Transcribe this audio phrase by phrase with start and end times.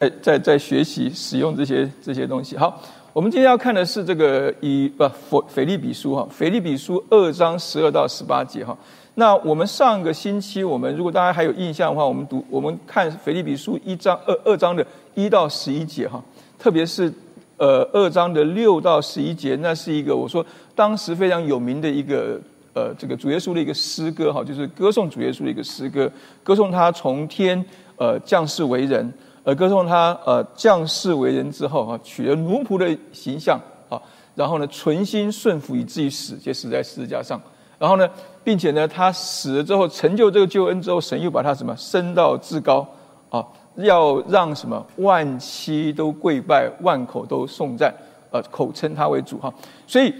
[0.00, 2.56] 在，在在学习使用这些这些东西。
[2.56, 2.80] 好，
[3.12, 8.74] 我们今天要看的是这个以不腓腓利比书哈，腓利比书二章十二到十八节哈。
[9.16, 14.84] 那我们上个星期，我们如果大家还有印象的话，我们读我们看腓利比书一章二二章的
[15.14, 16.22] 一到十一节哈，
[16.58, 17.12] 特别是
[17.58, 20.44] 呃二章的六到十一节，那是一个我说
[20.74, 22.40] 当时非常有名的一个
[22.72, 26.10] 呃这个主耶稣的一个诗歌哈，就是歌颂主耶稣的一个诗歌，
[26.42, 27.62] 歌颂他从天
[27.98, 29.12] 呃降世为人。
[29.42, 33.58] 而，歌颂他呃降世为人之后啊，取了奴仆的形象
[33.88, 34.00] 啊，
[34.34, 37.40] 然后呢，存心顺服以至于死，就死在十字架上。
[37.78, 38.06] 然后呢，
[38.44, 42.86] 并且呢，他死了之后，成就这个救恩之后，神又把他什么升到至高
[43.30, 43.42] 啊，
[43.76, 47.94] 要让什么万妻都跪拜，万口都颂赞，
[48.30, 49.50] 呃，口称他为主哈。
[49.86, 50.14] 所以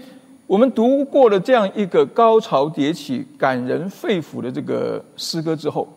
[0.47, 5.87] 我们读过了这样一个高潮迭起、感人肺腑的这个诗歌之后，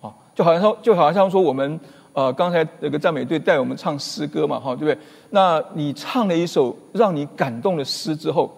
[0.00, 1.78] 啊，就好像说，就好像说我们。
[2.12, 4.98] 呃，刚才那个赞美队带我们唱诗歌嘛，哈，对不对？
[5.30, 8.52] 那你唱了一首让你感动的诗之后，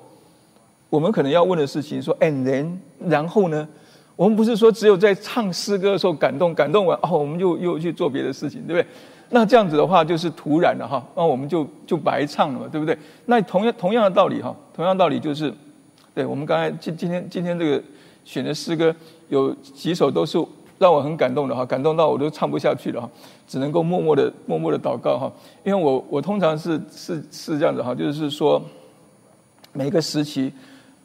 [0.89, 2.73] 我们可能要问的事情说，and then，
[3.07, 3.69] 然后呢？
[4.17, 8.87] 我们不是说只有在唱诗歌的时候感动，感动完哦，我们就又去做别的事情，对不对？
[9.31, 12.97] 那这样子的话就是突然了哈，那我们就就白唱了嘛，对不对？
[13.27, 15.53] 那同样同样的道理哈，同样道理就是，
[16.15, 17.83] 对我们刚才今今天今天这个
[18.25, 18.95] 选的诗歌
[19.29, 20.43] 有几首都是。
[20.83, 23.09] 让我很感动的哈，感动到我都唱不下去了哈，
[23.47, 25.33] 只能够默默的默默的祷告哈。
[25.63, 28.61] 因为我我通常是是是这样子哈，就是说
[29.73, 30.53] 每个时期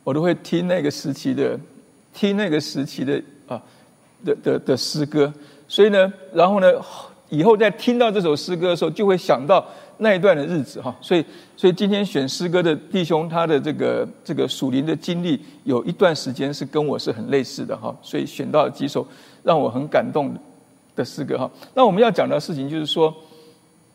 [0.03, 1.59] 我都会听那个时期的
[2.11, 3.61] 听那个时期的啊
[4.25, 5.31] 的的的诗歌，
[5.67, 6.73] 所以呢，然后呢，
[7.29, 9.63] 以后在听到这首诗歌的时候，就会想到
[9.99, 10.95] 那一段的日子哈。
[11.01, 11.23] 所以
[11.55, 19.05] 所以今天选诗歌的弟兄，他的这个这个属灵的经历，有一段时间是跟我是很类似的哈，所以选到了几首。
[19.43, 20.35] 让我很感动
[20.93, 23.13] 的诗歌哈，那我们要讲的事情就是说，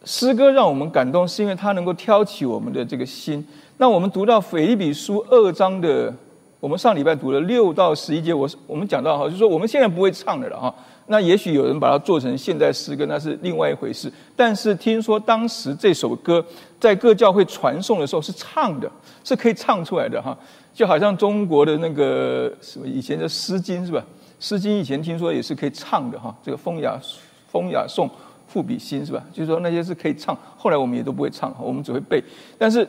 [0.02, 3.46] 诗歌让我们感动，是因为它能够挑起我们的这个心。
[3.76, 6.14] 那我们读到腓立比书二章的，
[6.58, 10.74] 我们上礼拜读了六到十一节，我我们讲到哈，就是说我们现在不会唱的了哈。
[11.12, 14.10] 那也许有人把它做成现代诗歌，那是另外一回事。
[14.34, 16.42] 但是听说当时这首歌
[16.80, 18.90] 在各教会传颂的时候是唱的，
[19.22, 20.34] 是可以唱出来的哈，
[20.72, 24.00] 就好像中国的那个什么以前的《诗经》是吧？
[24.40, 26.98] 《诗经》以前听说也是可以唱的哈，这个风雅
[27.46, 28.08] 风雅颂
[28.48, 29.22] 赋比兴是吧？
[29.34, 32.24] 就是说那些是可以唱，后来我们也都不会唱，我们只会背。
[32.56, 32.88] 但是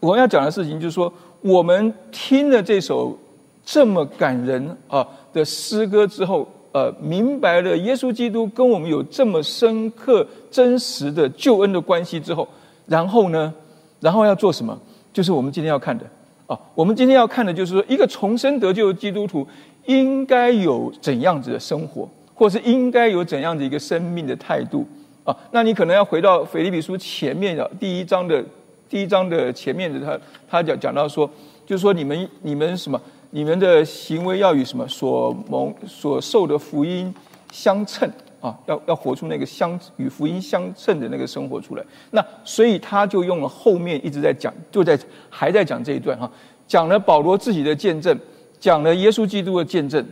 [0.00, 1.10] 我要讲的事情就是说，
[1.40, 3.18] 我们听了这首
[3.64, 12.46] 这么感人啊的诗歌之后，呃，明白了耶稣基督跟我们有这么深刻真实的救恩的关系之后，
[12.86, 13.54] 然后呢，
[14.00, 14.76] 然后要做什么？
[15.12, 16.04] 就是我们今天要看的
[16.48, 19.46] 啊，我们今天要看的就是说，一个重生得救的基督徒。
[19.86, 24.86] 应该有怎样子的生活，或是应该有怎样的一个生命的态度
[25.24, 25.36] 啊？
[25.50, 28.42] 那你可能要回到腓立比书前面的第一章的
[28.88, 30.18] 第一章的前面的他
[30.48, 31.28] 他讲讲到说，
[31.66, 32.98] 就是说你们你们什么，
[33.34, 37.12] 你们的行为要与什么所蒙所受的福音
[37.50, 38.08] 相称
[38.40, 38.56] 啊？
[38.66, 41.82] 要要活出那个相与福音相称的那个生活出来。
[42.12, 44.96] 那所以他就用了后面一直在讲，就在
[45.28, 46.30] 还在讲这一段哈，
[46.68, 48.16] 讲了保罗自己的见证。
[48.60, 50.06] 讲了耶稣基督的见证，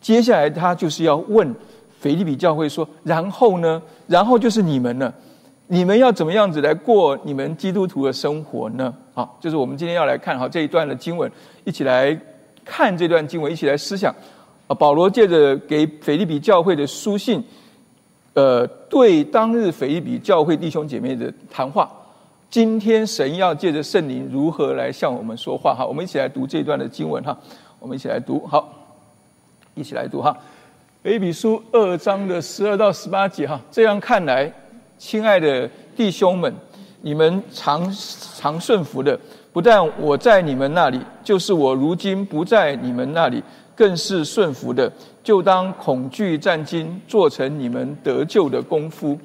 [0.00, 1.54] 接下来他就是要问
[2.00, 3.80] 腓利比教会说：“然后呢？
[4.06, 5.12] 然后就是你们呢？
[5.66, 11.30] 你们要怎么样子来过你们基督徒的生活呢？”好，就是我们今天要来看好这一段的经文，
[11.64, 12.18] 一起来
[12.64, 14.14] 看这段经文，一起来思想
[14.66, 14.74] 啊。
[14.74, 17.42] 保罗借着给腓利比教会的书信，
[18.34, 21.90] 呃，对当日腓利比教会弟兄姐妹的谈话。
[22.50, 25.74] 今天神要借着圣灵如何来向我们说话？
[25.74, 27.34] 哈，我们一起来读这段的经文哈。
[27.78, 28.70] 我们一起来读，好，
[29.74, 30.30] 一起来读哈，
[31.02, 33.58] 《腓比书》二章的十二到十八节哈。
[33.70, 34.52] 这样看来，
[34.98, 36.54] 亲爱的弟兄们，
[37.00, 37.90] 你们常
[38.36, 39.18] 常顺服的，
[39.52, 43.42] 不但我在你们那里，就是我如今不在你们那里，
[43.76, 44.90] 更是顺服的。
[45.22, 49.18] 就当恐惧战惊，做成你们得救的功夫，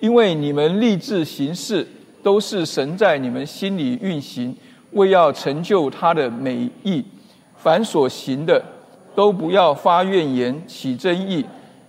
[0.00, 1.86] 因为你们立志行事，
[2.22, 4.56] 都是神在你们心里运行，
[4.92, 7.04] 为要成就他的美意。
[7.56, 8.62] 凡所行的，
[9.14, 11.44] 都不要发怨言、起争议，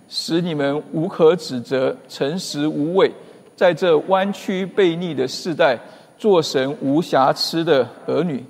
[0.08, 3.10] 使你们无可指责、诚实无畏，
[3.56, 5.78] 在这弯曲悖逆的世代，
[6.18, 8.44] 做神无瑕疵的儿女。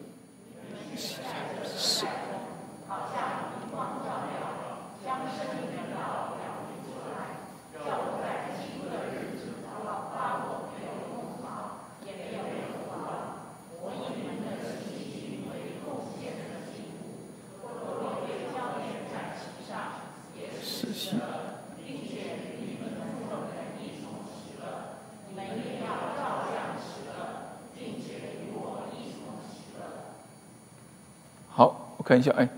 [32.07, 32.49] 看一下，哎，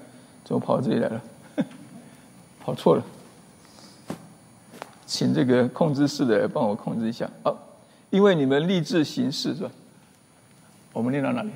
[0.45, 1.23] 怎么跑到这里来了？
[2.61, 3.03] 跑错了，
[5.07, 7.31] 请这个控制室的帮我控制一下。
[7.43, 7.57] 好，
[8.11, 9.71] 因为你们立志行事是吧？
[10.93, 11.51] 我们念到哪里？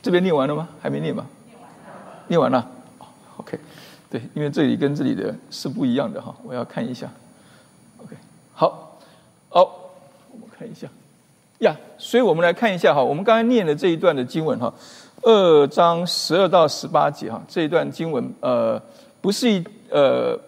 [0.00, 0.66] 这边念完了吗？
[0.80, 1.26] 还没念吧？
[2.28, 2.66] 念完了。
[3.36, 3.58] OK，
[4.08, 7.10] 对，因为这里跟这里的是不一样的哈，我要看一下。
[7.98, 8.16] OK，
[8.54, 8.98] 好，
[9.50, 9.90] 好，
[10.32, 10.88] 我们看一下。
[11.58, 14.72] 呀，所以我们来看一下哈，我们刚才念的这一段的经文哈，
[15.24, 18.80] 二章十二到十八节哈，这一段经文呃，
[19.20, 20.38] 不是一呃，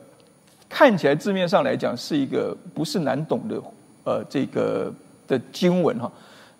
[0.68, 3.62] 看起来字面上来讲是一个不是难懂的
[4.04, 4.92] 呃这个
[5.26, 6.12] 的经文哈，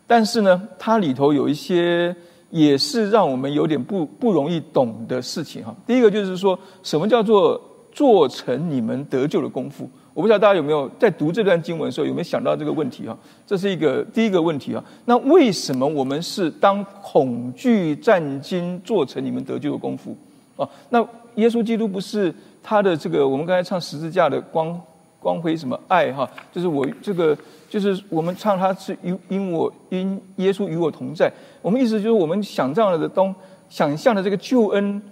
[0.06, 2.14] 但是呢，它里头有一些
[2.50, 5.74] 也是让我们有点不不容易懂的事情哈。
[5.86, 7.60] 第一个就是说什么叫做
[7.92, 9.90] 做成你们得救的功夫。
[10.16, 13.14] 我不知道大家有没有在读这段经文的时候有没有想到这个问题哈？
[13.46, 14.82] 这是一个第一个问题哈。
[15.04, 20.16] 那为什么我们是当恐惧战惊做成你们得救的功夫
[20.56, 20.66] 啊？
[20.88, 24.80] 那耶稣基督不是他的这个我们刚才唱十字架的光
[25.20, 26.26] 光辉什么爱哈？
[26.50, 27.36] 就是我这个
[27.68, 31.30] 就是我们唱他是因因我因耶稣与我同在。
[31.60, 33.34] 我们意思就是我们想象的东
[33.68, 35.02] 想象的这个救恩。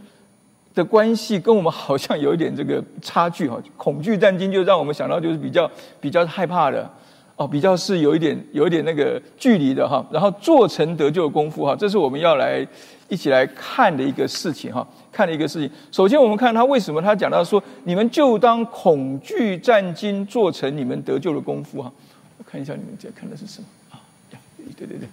[0.74, 6.90] 的关系跟我们好像有一点这个差距哈，恐惧战惊就让我们想到就是比较比较害怕的
[7.36, 12.66] 哦，比较是有一点有一点那个距离的哈，然后做成得救的功夫哈，这是我们要来
[13.08, 15.70] 一起来看的一个事情哈，看的一个事情。
[15.92, 21.92] 首先我们看他为什么他讲到说，你们就当恐惧战惊做成你们得救的功夫哈，
[22.38, 23.94] 我看一下你们在看的是什么啊？
[24.32, 24.38] 呀，
[24.76, 25.08] 对对对，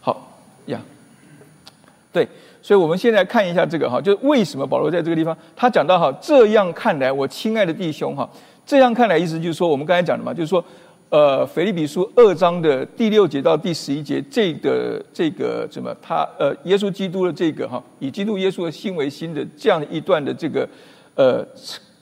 [0.00, 0.80] 好呀，
[2.12, 2.28] 对。
[2.64, 8.26] 所以，我们现在看一下这个哈，就是为什么保罗在这个地方，他讲到哈，这样看来，我亲爱的弟兄哈，
[8.64, 10.64] 这样看来，意思就是说，我们刚才讲的嘛，就是说，
[11.10, 20.66] 呃，腓立比书二章的第六节到第十一节，这个这个什么，他呃，耶稣基督的这个哈，以基督耶稣的心为心的这样一段的这个
[21.16, 21.46] 呃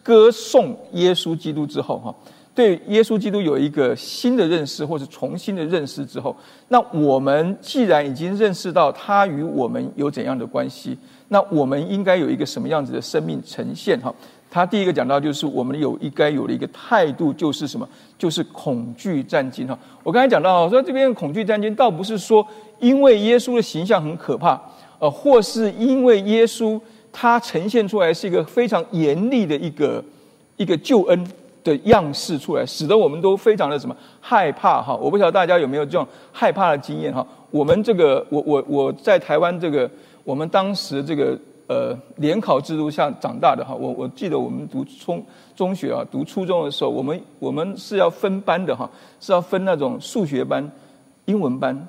[0.00, 2.14] 歌颂耶稣基督之后哈。
[2.54, 6.36] 对耶稣基督有一个新的认识，或是重新的认识之后，
[6.68, 10.96] 那我们既然已经认识到他与我们有怎样的关系，
[11.28, 13.98] 那我们应该有一个什么样子的生命呈现？
[14.00, 14.14] 哈，
[14.50, 17.88] 他第一个讲到就是我们有应该有的一个态度，就是什么？
[18.18, 19.66] 就是恐惧战惊。
[19.66, 22.46] 哈，我刚才讲到，说这边恐惧战惊，倒不是说
[22.80, 24.60] 因为耶稣的形象很可怕，
[24.98, 26.78] 呃，或是因为耶稣
[27.10, 30.04] 他呈现出来是一个非常严厉的一个
[30.58, 31.26] 一个救恩。
[31.64, 34.94] 的样式出来，使得我们都非常的什么害怕哈？
[34.96, 37.26] 我不晓得大家有没有这种害怕的经验哈？
[37.50, 39.88] 我们这个，我我我在台湾这个，
[40.24, 41.38] 我们当时这个
[41.68, 43.74] 呃联考制度下长大的哈。
[43.74, 45.24] 我我记得我们读中
[45.54, 50.68] 中学啊，读初中的时候，我们我们是要分班的哈，是要分那种数学班、
[51.26, 51.86] 英文班。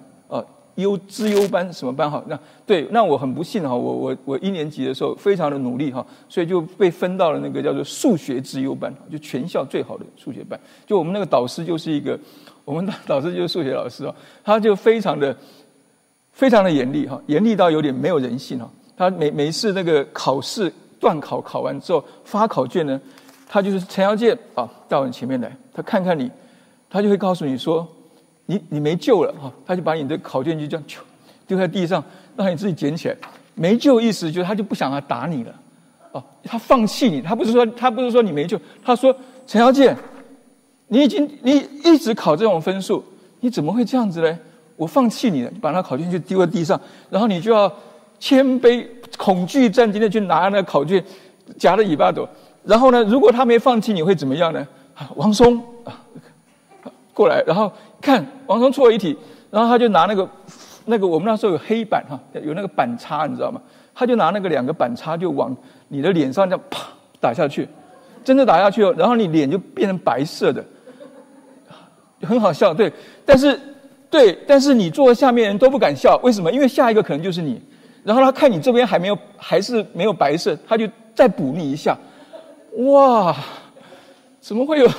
[0.75, 2.23] 优资优班什么班哈？
[2.27, 10.59] 那对，那我很不幸哈，我我我一年级的时候非常的努力哈，所以就被分到了那个叫做数学资优班，就全校最好的数学班。
[10.87, 12.19] 就我们那个导师就是一个，
[12.65, 15.35] 我们的导师就是数学老师啊，他就非常的
[16.31, 18.67] 非常的严厉哈，严厉到有点没有人性哈。
[18.97, 22.99] 他每每一次那个考试段考考完之后发考卷呢，
[23.47, 26.31] 他就是陈耀健啊到你前面来，他看看你，
[26.89, 27.87] 他就会告诉你说。
[28.45, 30.85] 你你没救了哈，他就把你的考卷就这样
[31.47, 32.03] 丢在地上，
[32.35, 33.15] 让你自己捡起来。
[33.55, 35.55] 没救意思就是他就不想来打你了，
[36.11, 37.21] 哦，他放弃你。
[37.21, 39.15] 他不是说他不是说你没救，他说
[39.47, 39.95] 陈小健，
[40.87, 43.03] 你已经你一直考这种分数，
[43.39, 44.39] 你怎么会这样子呢？
[44.75, 46.79] 我放弃你了，把那考卷就丢在地上，
[47.09, 47.71] 然后你就要
[48.19, 48.85] 谦卑、
[49.17, 51.01] 恐惧战惊的去拿那个考卷，
[51.57, 52.27] 夹着尾巴走。
[52.63, 54.67] 然后呢，如果他没放弃，你会怎么样呢？
[55.15, 56.01] 王松啊，
[57.13, 57.71] 过来，然后。
[58.03, 59.17] 看王松错了一题，
[59.49, 60.29] 然后他就拿那个
[60.83, 63.61] 那个我们那时候有黑板哈，有那个板擦你知道吗？
[63.95, 65.55] 他就拿那个两个板擦就往
[65.87, 66.85] 你的脸上这样啪
[67.21, 67.65] 打下去，
[68.25, 70.61] 真的打下去哦，然后你脸就变成白色的，
[72.23, 72.91] 很好笑对，
[73.25, 73.57] 但是
[74.09, 76.51] 对，但是你坐下面人都不敢笑，为什么？
[76.51, 77.61] 因为下一个可能就是你，
[78.03, 81.97] 然后他看你这边还没有还是没有白色，他就再补你一下，
[82.79, 83.33] 哇，
[84.41, 84.89] 怎么会有？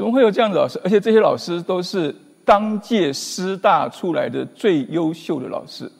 [0.00, 0.80] 怎么会有这样的老师？
[0.82, 2.10] 而且这些老师都是
[2.42, 5.92] 当届师大出来的最优秀的老师，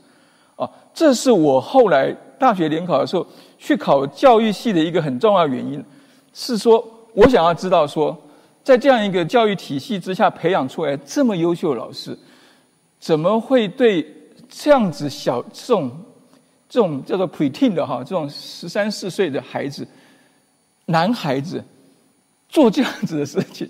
[0.57, 3.26] 啊，这是我后来大学联考的时候
[3.59, 5.85] 去考教育系的一个很重要原因，
[6.33, 8.19] 是说我想要知道说，
[8.64, 12.19] 在这样一个教育体系之下培养出来这么优秀的老师，
[12.99, 14.07] 怎么会对
[14.49, 15.90] 这样子小这种
[16.71, 19.87] 这种叫做 preteen 的哈，这种十三四岁的孩子，
[20.87, 21.62] 男孩子
[22.49, 23.69] 做这样子的事情？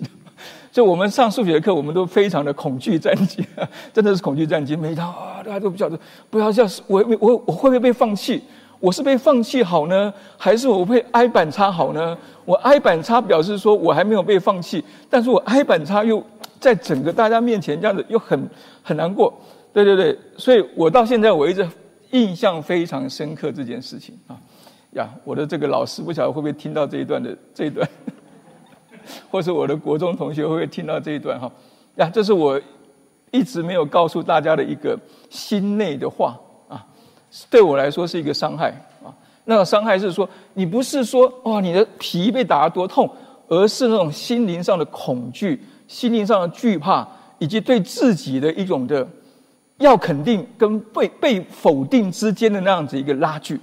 [0.71, 3.45] 所以我们上数学课，我们都非常的恐惧战惊，
[3.93, 4.79] 真的是恐惧战惊。
[4.79, 5.99] 每一堂啊，大家都不晓得，
[6.29, 8.41] 不要这样，我我我会不会被放弃？
[8.79, 12.17] 我是被放弃好呢，还是我被挨板擦好呢？
[12.45, 16.23] 我挨板擦表示说我还没有被放弃，但是我挨板擦又
[16.59, 18.49] 在整个大家面前这样子又很
[18.81, 19.31] 很难过。
[19.71, 21.67] 对对对，所以我到现在我一直
[22.09, 24.35] 印象非常深刻这件事情啊
[24.95, 27.87] 呀，我的这个老师不晓得会不会听到这一段的这一段，
[29.29, 31.51] 或是我的国中同学会会听到这一段哈
[31.95, 32.09] 呀？
[32.13, 32.59] 这是我
[33.31, 34.97] 一直没有告诉大家的一个
[35.29, 36.37] 心内的话
[36.67, 36.85] 啊。
[37.49, 38.69] 对我来说是一个伤害
[39.03, 39.07] 啊！
[39.45, 43.09] 那个伤害是说，你不是说哇，你的皮被打得多痛，
[43.47, 47.07] 而是那种心灵上的恐惧、心灵上的惧怕，
[47.39, 49.07] 以及对自己的一种的
[49.77, 53.59] 要肯定跟被被否定之间的那样子一个拉锯。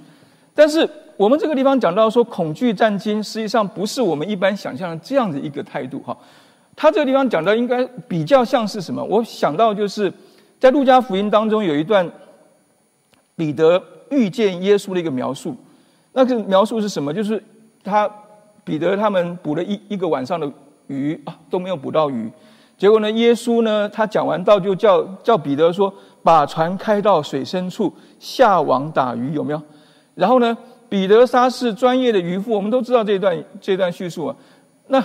[0.53, 0.89] 但是
[1.19, 6.17] 我们这个地方讲到说，恐惧战惊，实际上不是我们一般想象的这样的一个态度哈。
[6.77, 9.03] 他这个地方讲到，应该比较像是什么？
[9.03, 10.09] 我想到就是
[10.61, 12.09] 在路加福音当中有一段。
[13.35, 15.55] 彼得遇见耶稣的一个描述，
[16.11, 17.13] 那个描述是什么？
[17.13, 17.41] 就是
[17.81, 18.09] 他
[18.65, 20.51] 彼得他们捕了一一个晚上的
[20.87, 22.29] 鱼啊，都没有捕到鱼。
[22.77, 29.61] 结果呢，耶稣呢，他讲完道就叫叫彼得说，把船开到水深处下网打鱼，有没有？
[30.15, 30.57] 然后呢，
[30.89, 34.35] 彼得沙是专业的渔夫，我们都知道这段这段叙述啊。
[34.87, 35.03] 那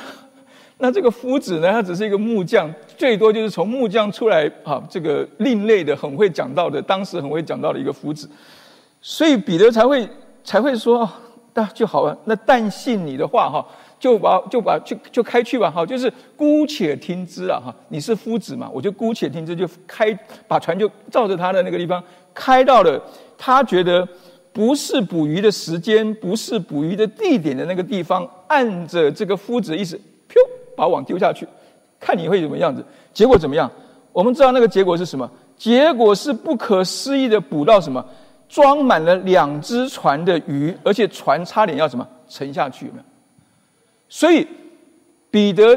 [0.79, 2.73] 那这个夫子呢，他只是一个木匠。
[2.97, 8.29] 最多就是从木匠出来啊，这个另类的、很会讲道的，当时很会讲道的一个夫子，
[9.01, 10.09] 所以彼得才会
[10.43, 11.09] 才会说，
[11.55, 12.17] 那就好了。
[12.25, 13.65] 那但信你的话哈，
[13.99, 17.75] 就把就把就就开去吧哈，就是姑且听之啊哈。
[17.89, 23.01] 你是夫子嘛，我就姑且听之，就开把船就照着他的那个地方开到了
[23.37, 24.07] 他觉得
[24.55, 29.97] 不是捕鱼的时间，不是捕鱼的地点的那个地方，按着这个夫子的意思，
[30.29, 30.35] 噗，
[30.77, 31.47] 把网丢下去。
[31.99, 33.69] 看你会怎么样子，结果怎么样？
[34.13, 35.29] 我们知道那个结果是什么？
[35.57, 38.05] 结果是不可思议的捕到什么？
[38.49, 43.05] 装满了两只船的鱼，而且船差点要什么沉下去，有没有？
[44.09, 44.47] 所以
[45.31, 45.77] 彼得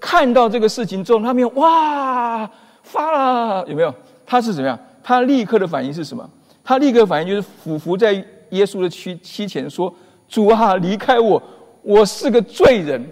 [0.00, 2.50] 看到这个事情之后，他没有哇
[2.82, 3.94] 发了，有没有？
[4.26, 4.76] 他是怎么样？
[5.04, 6.28] 他立刻的反应是什么？
[6.66, 8.12] 他立刻反应就是俯伏在
[8.50, 9.94] 耶稣的膝膝前说
[10.28, 11.40] ：“主啊，离开我，
[11.82, 13.08] 我是个罪人。”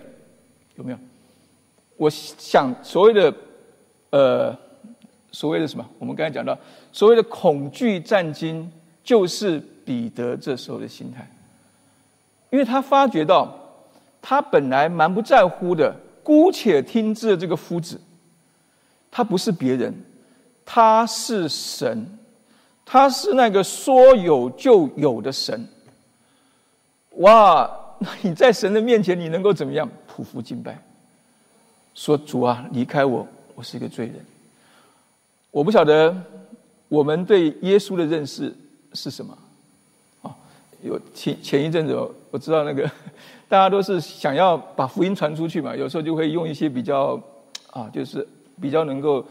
[0.74, 0.98] 有没有？
[1.96, 3.32] 我想，所谓的，
[4.10, 4.58] 呃，
[5.30, 5.88] 所谓的什么？
[6.00, 6.58] 我们刚才讲到，
[6.90, 8.68] 所谓的恐惧战惊，
[9.04, 11.24] 就是彼得这时候的心态，
[12.50, 13.56] 因为他发觉到，
[14.20, 15.94] 他本来蛮不在乎的，
[16.24, 18.00] 姑且听之的这个夫子，
[19.12, 19.94] 他不是别人，
[20.66, 22.18] 他是神，
[22.84, 25.66] 他是那个说有就有的神。
[27.18, 29.88] 哇，那你在神的面前，你能够怎么样？
[30.08, 30.78] 匍匐敬拜。
[31.94, 34.16] 说主啊，离开我，我是一个罪人。
[35.50, 36.14] 我不晓得
[36.88, 38.52] 我们对耶稣的认识
[38.92, 39.38] 是什么。
[40.22, 40.34] 啊，
[40.82, 41.96] 有前前一阵子
[42.32, 42.90] 我知道那个
[43.48, 47.20] 大家都是想要把福音传出去嘛，有时候就会用一些比较
[47.70, 48.26] 啊，就是
[48.60, 49.24] 比较能够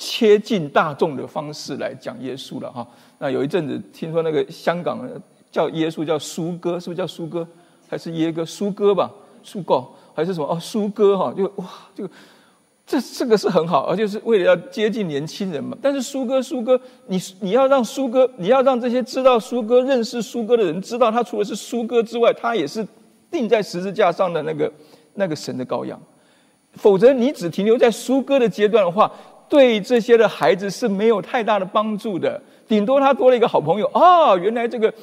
[0.00, 2.86] 切近大众的方式来讲耶稣了哈。
[3.18, 5.06] 那有一阵子听说那个香港
[5.50, 7.46] 叫耶稣叫苏哥，是不是叫苏哥？
[7.86, 8.42] 还是耶哥？
[8.46, 9.10] 苏哥吧，
[9.42, 9.84] 苏哥。
[10.14, 12.08] 还是什么哦，苏哥哈，就哇，就
[12.86, 15.76] 这这个是很好，而且是为了要接近年轻人嘛。
[15.82, 22.86] 但是苏哥，苏哥，你你要让苏哥，你要让这些知道苏哥、认识苏哥的人知道，他除了是苏哥之外，他也是
[23.30, 24.72] 钉在十字架上的那个
[25.14, 26.00] 那个神的羔羊。
[26.74, 29.10] 否则，你只停留在苏哥的阶段的话，
[29.50, 32.40] 对这些的孩子是没有太大的帮助的。
[32.68, 34.94] 顶多他多了一个好朋友啊，原来这个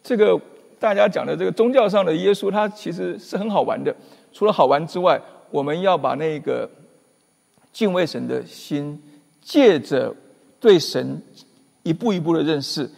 [0.00, 0.40] 这个
[0.78, 3.94] 大家讲的这个宗教上的耶稣，他其实是很好玩的。
[4.32, 5.20] 除了好玩之外，
[5.50, 6.70] 我们要把那个
[7.72, 9.02] 敬畏神的心，
[9.42, 10.14] 借着
[10.60, 11.20] 对神
[11.82, 12.88] 一步一步的认识，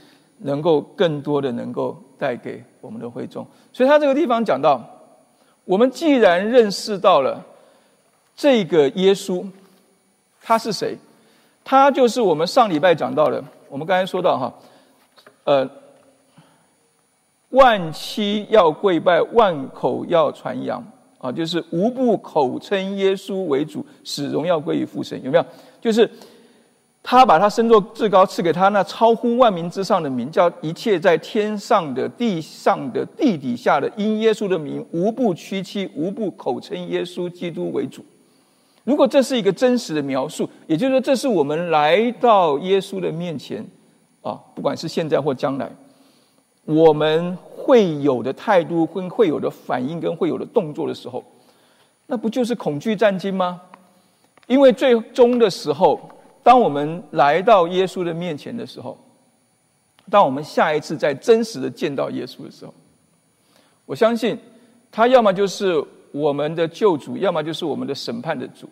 [0.41, 3.47] 能够更多的能够带给我们的会众。
[3.73, 4.85] 所以他这个地方讲到，
[5.65, 7.43] 我们既然认识到了
[8.37, 9.43] 这个耶稣，
[10.49, 10.97] 他是谁？
[11.63, 13.45] 他就是我们上礼拜讲到的。
[13.69, 14.55] 我们刚才说到哈，
[15.45, 15.69] 呃，
[17.51, 20.83] 万妻要跪拜，万口要传扬。
[21.19, 25.45] 啊，就是无不口称耶稣为主，使荣耀归于父神，有没有？
[25.83, 26.11] 就是
[27.03, 38.03] 他把他升作至高，赐给他那超乎万民之上的名，叫一切在天上的、地上的、地底下的，因耶稣的名，无不屈膝，无不口称耶稣基督为主。
[38.89, 43.63] 如果这是一个真实的描述，也就是说，这是我们来到耶稣的面前
[44.23, 45.71] 啊，不管是现在或将来，
[46.65, 47.37] 我们。
[47.69, 51.23] 会有的态度，会会有的反应，跟会有的动作的时候，
[52.07, 53.61] 那不就是恐惧战惊吗？
[54.47, 56.01] 因为最终的时候，
[56.43, 58.97] 当我们来到耶稣的面前的时候，
[60.11, 62.73] 当我们下一次在真实的见到耶稣的时候，
[63.85, 64.39] 我相信
[64.91, 68.69] 他要么就是我们的救主，要么就是我们的审判的主。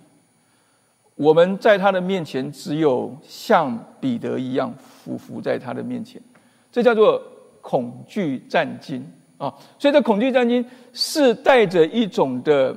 [1.15, 6.21] 我们在他的面前，只有像彼得一样俯伏在他的面前，
[6.71, 7.23] 这叫做
[7.63, 9.03] 恐惧战惊
[9.39, 9.53] 啊！
[9.79, 12.77] 所以，这恐惧战惊是带着一种的。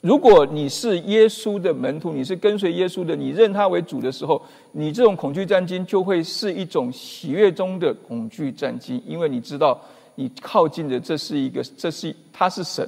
[0.00, 4.40] 如果你是耶稣的门徒，你是跟随耶稣的，你认他为主的时候，
[4.72, 9.80] 你这种恐惧战惊就会是一种喜悦中的恐惧战惊，因为你知道
[10.14, 12.86] 你靠近的这是一个，这是他是神，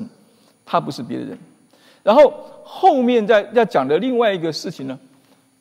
[0.66, 1.38] 他不是别人。
[2.02, 2.30] 然后
[2.62, 4.98] 后面再要讲的另外一个事情呢，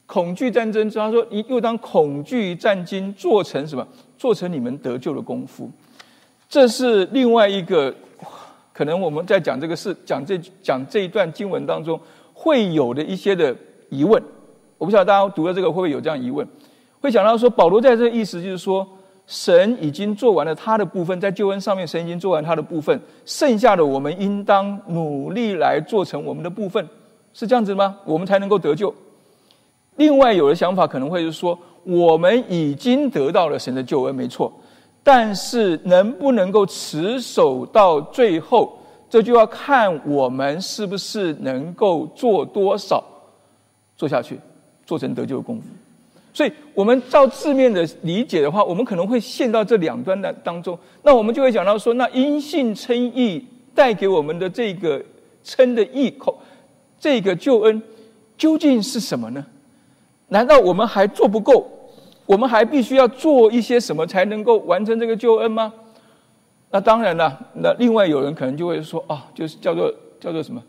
[0.05, 3.87] 恐惧战争，他说你又当恐惧战争做成什么？
[4.17, 5.69] 做成你们得救的功夫，
[6.49, 7.95] 这是另外一个。
[8.73, 11.97] 可能我们在讲这个事，讲这讲这一段经文当中
[12.33, 13.55] 会有的一些的
[13.89, 14.21] 疑问，
[14.77, 16.45] 我不晓得大家读了这个会不会有这样疑问？
[16.99, 18.85] 会想到说，保罗在这个意思就是说，
[19.27, 26.87] 神已经做完了他的部分，在救恩上面，神已经做完他的部分，剩下的我们应当努力来做成我们的部分，
[27.33, 27.97] 是这样子吗？
[28.05, 28.93] 我们才能够得救。
[29.95, 34.51] 另外有的想法可能会是说，我们已经得到了神的救恩，没错。
[35.01, 38.77] 但是能不能够持守到最后，
[39.09, 43.03] 这就要看我们是不是能够做多少，
[43.95, 44.39] 做下去，
[44.85, 45.67] 做成得救的功夫。
[46.35, 50.77] 所以，我们照字面的理解的话，我们可能会陷到这两端的当中。
[51.03, 53.41] 那我们就会讲到说，那因信称义
[53.73, 55.01] 带给我们的这个
[55.45, 56.37] 称的义口，
[56.99, 57.81] 这个救恩
[58.37, 59.45] 究竟是什么呢？
[60.27, 61.65] 难道我们还做不够？
[62.25, 65.71] 我们还必须要做一些什么才能够完成这个救恩吗？
[66.69, 67.39] 那当然了。
[67.53, 69.89] 那另外有人可能就会说啊，就是叫做
[70.19, 70.61] 叫做什么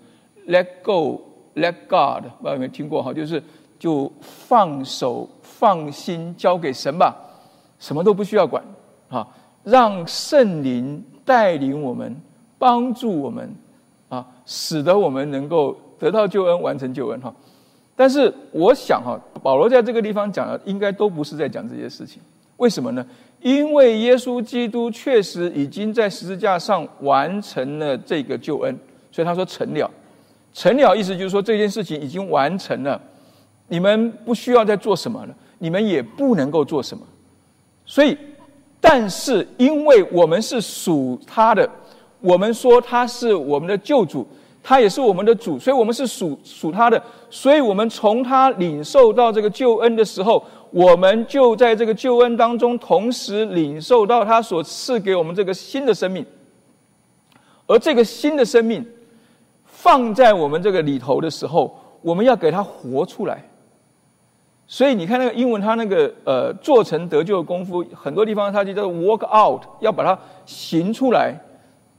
[0.47, 1.23] ，Let go,
[1.57, 3.13] Let God，不知道有没有听过哈？
[3.13, 3.43] 就是
[3.79, 7.15] 就放手、放心交给神吧，
[7.78, 8.63] 什么都不需要管
[9.09, 9.26] 啊，
[9.65, 12.15] 让圣灵带领我们，
[12.59, 13.50] 帮助我们
[14.09, 17.35] 啊，使得我们能够得到救恩，完成救恩哈。
[17.95, 22.21] 但是我想哈，保罗在这个地方讲的应该都不是在讲这些事情。
[22.59, 23.04] 为什么呢？
[23.41, 28.78] 因为耶稣基督确实已经在十字架上完成了这个救恩，
[29.11, 29.91] 所以他说成了。
[30.52, 32.99] 成了意思就是说这件事情已经完成了，
[33.69, 37.04] 你们不需要再做什么了，你们也不能够做什么。
[37.84, 38.16] 所以，
[38.80, 41.69] 但是因为我们是属他的，
[42.21, 44.26] 我们说他是我们的救主。
[44.69, 56.26] 他也是我们的主，所以我们是属属他的，所以我们从他领受到这个救恩的时候，我们就在这个救恩当中，同时领受到他所赐给我们这个新的生命。
[57.69, 58.84] 而这个新的生命
[59.64, 63.49] 放在我们这个里头的时候，我们要给他活出来。
[64.69, 71.35] 所以你看那个英文，他那个呃做成得救的功夫，很多地方他就叫做 work out，要把它行出来，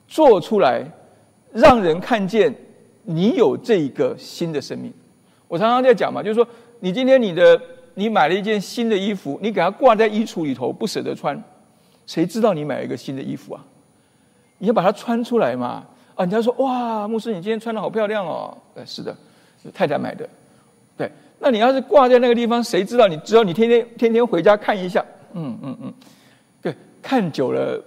[0.07, 0.83] 做出来。
[1.53, 2.53] 让人看见
[3.03, 4.93] 你有这一个新的生命。
[5.47, 6.45] 我常常在讲嘛，就是说，
[6.81, 7.59] 你今天你的
[7.95, 11.41] 你买了一件新的衣服，你给它挂在衣橱里头，不舍得穿，
[12.05, 13.63] 谁知道你买了一个新的衣服啊？
[14.57, 15.83] 你要把它穿出来嘛？
[16.15, 18.55] 啊，人家说哇，牧师，你今天穿的好漂亮哦。
[18.75, 19.15] 呃，是的，
[19.73, 20.27] 太太买的。
[20.97, 23.17] 对，那你要是挂在那个地方，谁知道你？
[23.17, 25.93] 只要你天天天天回家看一下，嗯嗯嗯，
[26.61, 27.81] 对，看久了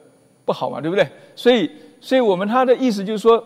[0.44, 1.06] 不好嘛，对不对？
[1.34, 3.42] 所以，所以我们他的意思就是说。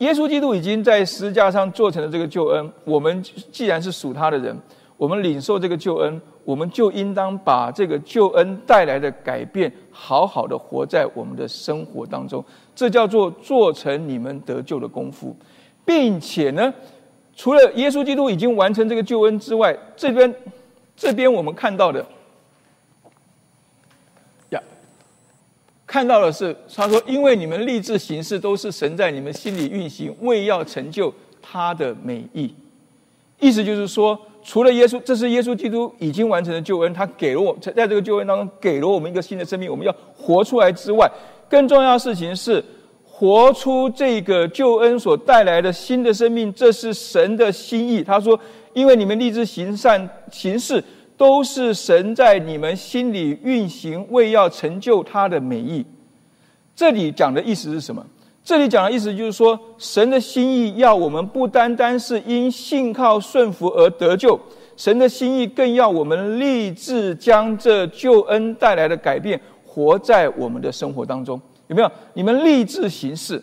[0.00, 2.72] 耶稣基督已经在十字架上做成了这个救恩。
[2.84, 4.58] 我们既然是属他的人，
[4.96, 12.42] 我们领受这个救恩，我们就应当把这个救恩带来的改变，好好的活在我们的生活当中。
[12.74, 15.36] 这叫做做成你们得救的功夫，
[15.84, 16.72] 并且呢，
[17.40, 20.34] 除了耶稣基督已经完成这个救恩之外，这边
[20.94, 22.04] 这边我们看到的
[24.50, 24.62] 呀。
[25.86, 32.54] 看到的是，他说：“因为你们立志行事，都是神在你们心里运行，为要成就他的美意。”
[33.40, 41.10] 意思就是说，除了耶稣，这是耶稣基督已经完成的救恩，他给了我在，在这个救恩当中给了我们一个新的生命，我们要活出来之外，
[41.48, 42.62] 更重要的事情是
[43.20, 48.02] 活出这个救恩所带来的新的生命，这是神的心意。
[48.02, 48.40] 他说
[48.72, 50.82] ：“因为你们立志行善行事。”
[51.18, 55.84] 都是神在你们心里运行，为要成就他的美意。
[56.74, 58.02] 这里讲的意思是什么？
[58.42, 64.40] 这里讲的意思就是说，神的心意要我们不单单是因信靠顺服而得救，
[64.78, 71.38] 神的心意更要我们立志将这救恩带来的改变活在我们的生活当中。
[71.70, 71.90] 有没有？
[72.12, 73.42] 你们立志行事，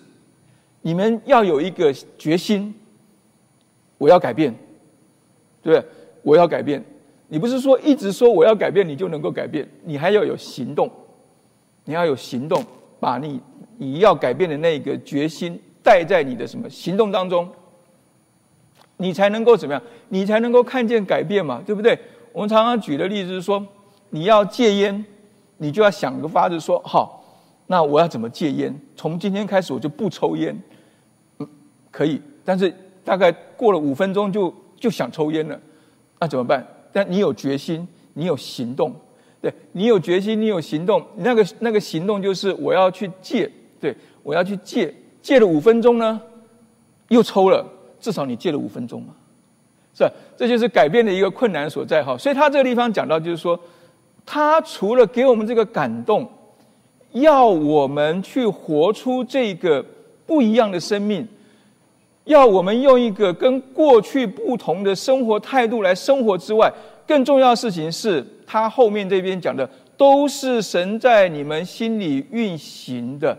[0.84, 2.72] 你们要有一个决心，
[3.98, 4.54] 我要改变。
[5.64, 5.90] 对不对？
[6.22, 6.82] 我要改变，
[7.28, 10.90] 你不是说一直说我要改变，你就能够改变，你还要有行动，
[11.84, 12.64] 你要有行动，
[13.02, 13.42] 把你
[13.78, 17.50] 你要改变的那个决心带在你的什么行动当中，
[18.96, 19.84] 你才能够怎么样？
[20.08, 22.00] 你才能够看见改变嘛，对不对？
[22.32, 23.66] 我们常常举的例子是说，
[24.12, 25.06] 你要戒烟，
[25.58, 27.17] 你就要想个法子说好，
[27.70, 28.74] 那我要怎么戒烟？
[28.96, 30.58] 从今天开始我就不抽烟，
[31.40, 31.48] 嗯，
[31.92, 35.60] 可以，但是大概过了五分钟就就想抽烟了，
[36.18, 36.66] 那怎么办？
[36.94, 38.96] 但你有决心，你有行动，
[39.42, 43.52] 对你有决心，你有行动，那个那个行动就是我要去戒，
[43.82, 46.22] 对我要去戒，戒了五分钟呢，
[47.10, 47.66] 又抽了，
[48.00, 49.14] 至少你戒了五分钟嘛，
[49.94, 50.12] 是吧？
[50.38, 52.18] 这就是改变的一个困难所在哈。
[52.18, 53.60] 所以他这个地方讲到，就是说，
[54.26, 56.26] 他除了给我们这个感动。
[57.22, 59.84] 要我们去活出这个
[60.26, 61.28] 不一样的生命，
[62.26, 66.72] 要我们用一个跟过去不同的生活态度来生活之外，
[67.06, 73.38] 更重要的事情是他后面这边讲的，都是神在你们心里运行的。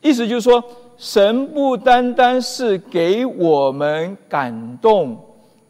[0.00, 0.62] 意思就是说，
[0.96, 5.16] 神不单单是给我们感动，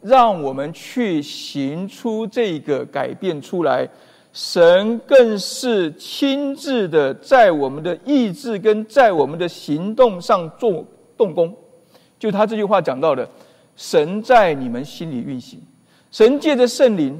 [0.01, 3.87] 让我们去行出这个改变出来。
[4.31, 10.85] 神更是亲自的在我们的意志跟在我们的行动上做
[11.17, 11.51] 动工，
[12.19, 13.27] 就他这句话讲到的，
[13.75, 15.59] 神在你们心里运行，
[16.11, 17.19] 神借着圣灵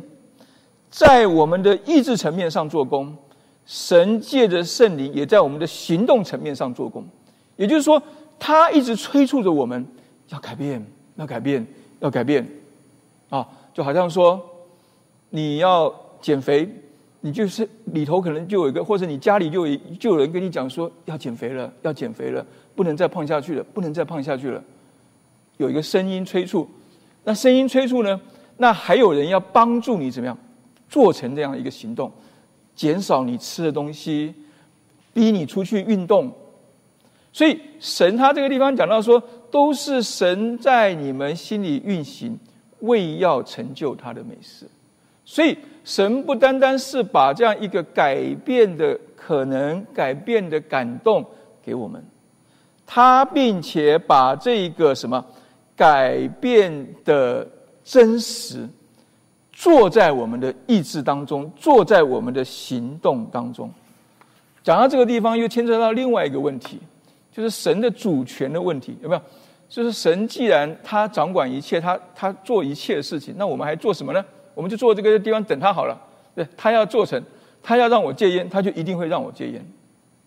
[0.89, 3.17] 在我们的意志层面上做工，
[3.65, 7.03] 神借着圣灵也在我们的行动层面上做工，
[7.57, 8.01] 也就是说，
[8.37, 9.83] 他一直催促着我们
[10.29, 11.65] 要改变，要改变，
[12.01, 12.47] 要改变，
[13.29, 14.39] 啊，就好像说
[15.31, 15.91] 你要
[16.21, 16.69] 减肥。
[17.21, 24.63] 你就是里头可能就有一个，或者你家里就有就有人跟你讲说要减肥了，要减肥了，不能再胖下去了，不能再胖下去了。
[25.57, 26.65] 有一个声音催促，
[27.25, 28.19] 那声音催促呢？
[28.57, 30.37] 那还有人要帮助你怎么样
[30.89, 32.11] 做成这样一个行动，
[32.75, 34.33] 减少你吃的东西，
[35.13, 36.31] 逼你出去运动。
[37.31, 42.37] 所以神他这个地方讲到说，都是神在你们心里运行，
[42.79, 44.65] 为要成就他的美事。
[45.29, 45.57] 所以。
[45.85, 51.25] 神不单单是把这样一个改变的可能、改变的感动
[51.63, 52.03] 给我们，
[52.85, 55.25] 他并且把这个什么
[55.75, 57.47] 改变的
[57.83, 58.69] 真实，
[59.51, 63.71] 做在我们的意志当中，做在我们的行动当中。
[64.61, 66.77] 讲到这个地方，又牵扯到另外一个问题，
[67.31, 69.21] 就是神的主权的问题，有没有？
[69.67, 74.23] 就是神既然他掌管一切，他他做一切事情，那我们还做什么呢？
[74.59, 75.97] 我们就坐这个地方等他好了。
[76.35, 77.23] 对他要做成，
[77.63, 79.65] 他要让我戒烟，他就一定会让我戒烟。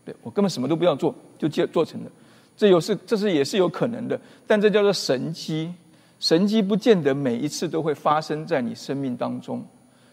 [0.06, 2.10] 对我根本什么都不要做，就戒做成了。
[2.56, 4.18] 这有是，这是也是有可能的。
[4.46, 5.70] 但这叫做神机，
[6.18, 9.62] 神机不见得每一次都会发生在你生命当中。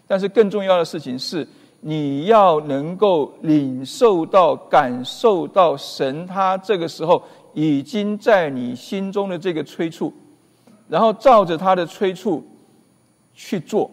[0.06, 1.48] 但是更重要的事情是，
[1.80, 10.14] 你要能够领受到、感受到神他这个时候已经在你心中的这个催促，
[10.90, 12.46] 然后照着他的催促
[13.34, 13.90] 去做。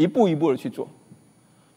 [0.00, 0.88] 一步一步的去做，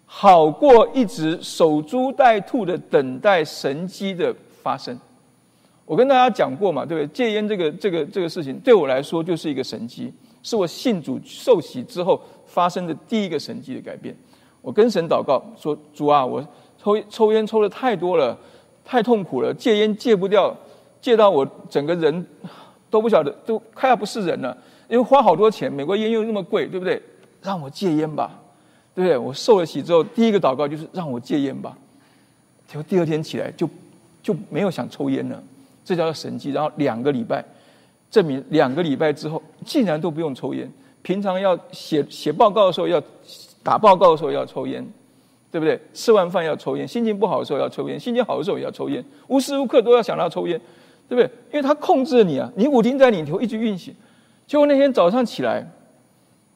[0.05, 4.97] 好过一直守株待兔的等待神机的发生。
[5.85, 7.07] 我跟大家讲过嘛，对不对？
[7.13, 14.15] 戒烟这个这个这个事情，对我来说就是一个神机，是我信主受洗之后发生的第一个神机的改变。
[14.61, 16.41] 我跟神祷告说：“主啊，我
[16.81, 18.37] 抽抽烟抽的太多了，
[18.85, 20.55] 太痛苦了，戒烟戒不掉，
[21.01, 22.25] 戒到我整个人
[22.89, 24.57] 都不晓得，都快要不是人了。
[24.87, 27.01] 因为花好多钱，美国烟又那么贵，对不对？”
[27.43, 28.31] 让我戒烟吧，
[28.95, 29.17] 对不对？
[29.17, 31.77] 我受了洗之后，第一个祷告就是让我戒烟吧。
[32.67, 33.69] 结果第二天起来就
[34.23, 35.43] 就没有想抽烟了，
[35.83, 36.51] 这叫做神迹。
[36.51, 37.43] 然后两个礼拜，
[38.09, 40.71] 证明两个礼拜之后竟然都不用抽烟。
[41.01, 42.99] 平常要写写报告的时候要
[43.61, 44.83] 打报告的时候要抽烟，
[45.51, 45.77] 对不对？
[45.93, 50.57] 吃完饭要抽烟，心情不好的时候要抽烟，心情好的时候也要抽烟，无时无刻都要想到抽烟，
[51.09, 51.29] 对不对？
[51.51, 53.93] 因为他控制了你啊，你五丁在里头一直运行。
[54.47, 55.69] 结果那天早上起来。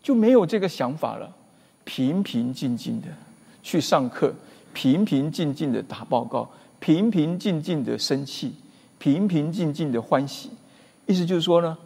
[0.08, 1.30] 就没有这个想法了，
[1.84, 3.08] 平平静静的
[3.62, 4.34] 去上课，
[4.72, 8.56] 平平静静的打报告，平平静静的生气，
[8.98, 10.50] 平平静静的欢喜。
[11.08, 11.78] 意思就是说呢，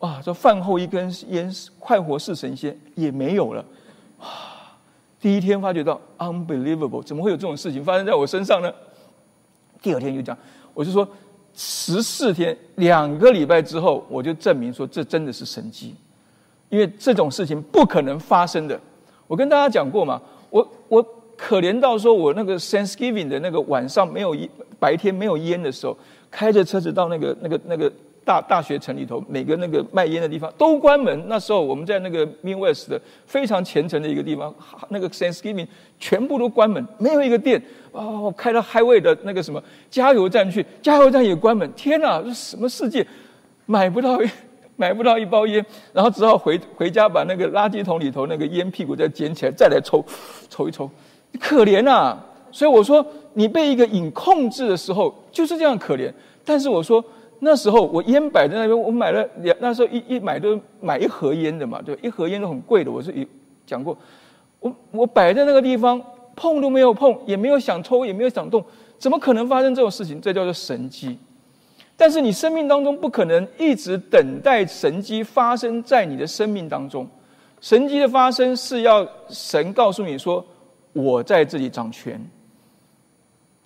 [0.00, 3.64] 哇，这饭后一根烟，快活似神仙也没有了。
[4.20, 4.76] 啊，
[5.18, 8.70] 第一天发觉到 unbelievable，怎么会有这种事情发生在我身上呢？
[9.80, 10.36] 第二天就讲，
[10.74, 11.08] 我就说
[11.54, 15.94] 十四天，两个礼拜之后，我就证明说这真的是神迹。
[16.72, 18.80] 因为这种事情不可能发生的，
[19.26, 21.06] 我跟大家讲过嘛，我我
[21.36, 25.94] 可怜到说，我那个 Thanksgiving 的那个晚上没有烟，白天没有烟的时候，
[26.30, 27.92] 开着车子到那个那个那个
[28.24, 31.28] 大大学城里头，每个那个卖烟的地方都关门。
[31.28, 34.54] 那时候我们在那个 Min West 的非常虔诚的一个地方，
[34.88, 35.66] 那个 Thanksgiving
[35.98, 37.62] 全部都关门，没有一个店。
[37.90, 41.70] 哦，开到 Highway 的那个什么加油站去，加油站也关门。
[41.74, 43.06] 天哪，这什么世界？
[43.66, 44.18] 买不到
[44.82, 50.04] 买不到一包烟，然后只好回回家把那个垃圾桶里头那个烟屁股再捡起来，再来抽
[50.50, 50.90] 抽一抽。
[51.38, 52.16] 可怜呐！
[52.50, 56.12] 所以我说，你被一个瘾控制的时候，就是这样可怜。
[56.44, 57.04] 但是我说。
[57.44, 62.88] 那时候我烟摆在那边，我买了两，那时候一一买都买一盒烟的嘛，对，一盒烟都很贵的。
[62.88, 63.12] 我是
[63.66, 63.98] 讲过，
[64.60, 66.00] 我我摆在那个地方，
[66.36, 68.64] 碰都没有碰，也没有想抽，也没有想动，
[68.96, 70.20] 怎么可能发生这种事情？
[70.20, 71.18] 这叫做神机。
[72.02, 77.06] 但是你生命当中不可能一直等待神机发生在你的生命当中，
[77.60, 80.44] 神机的发生是要神告诉你说
[80.92, 82.20] 我在这里掌权，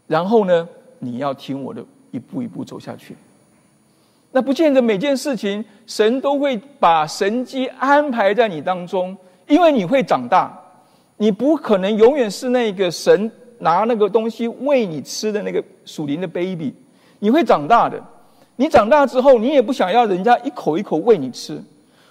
[0.06, 0.68] 然后呢，
[0.98, 3.16] 你要听我的一步一步走下去。
[4.32, 9.16] 那不见得每件事情神都会把神机安排在你当中，
[9.48, 10.54] 因为你会长大，
[11.16, 16.74] 你不可能永远是那个神拿那个东西喂你吃的那个属灵的 baby，
[17.18, 17.98] 你会长大的。
[18.56, 21.62] 你长大之后，你也不想要人家一口一口喂你吃，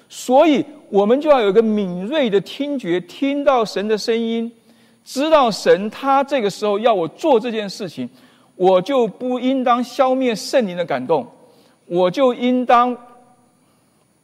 [0.07, 4.51] 所以我们就要有一个敏锐的听觉，听到神的声音，
[5.03, 8.09] 知道神他这个时候要我做这件事情，
[8.55, 11.27] 我就不应当消灭圣灵的感动。
[11.87, 12.97] 我就应当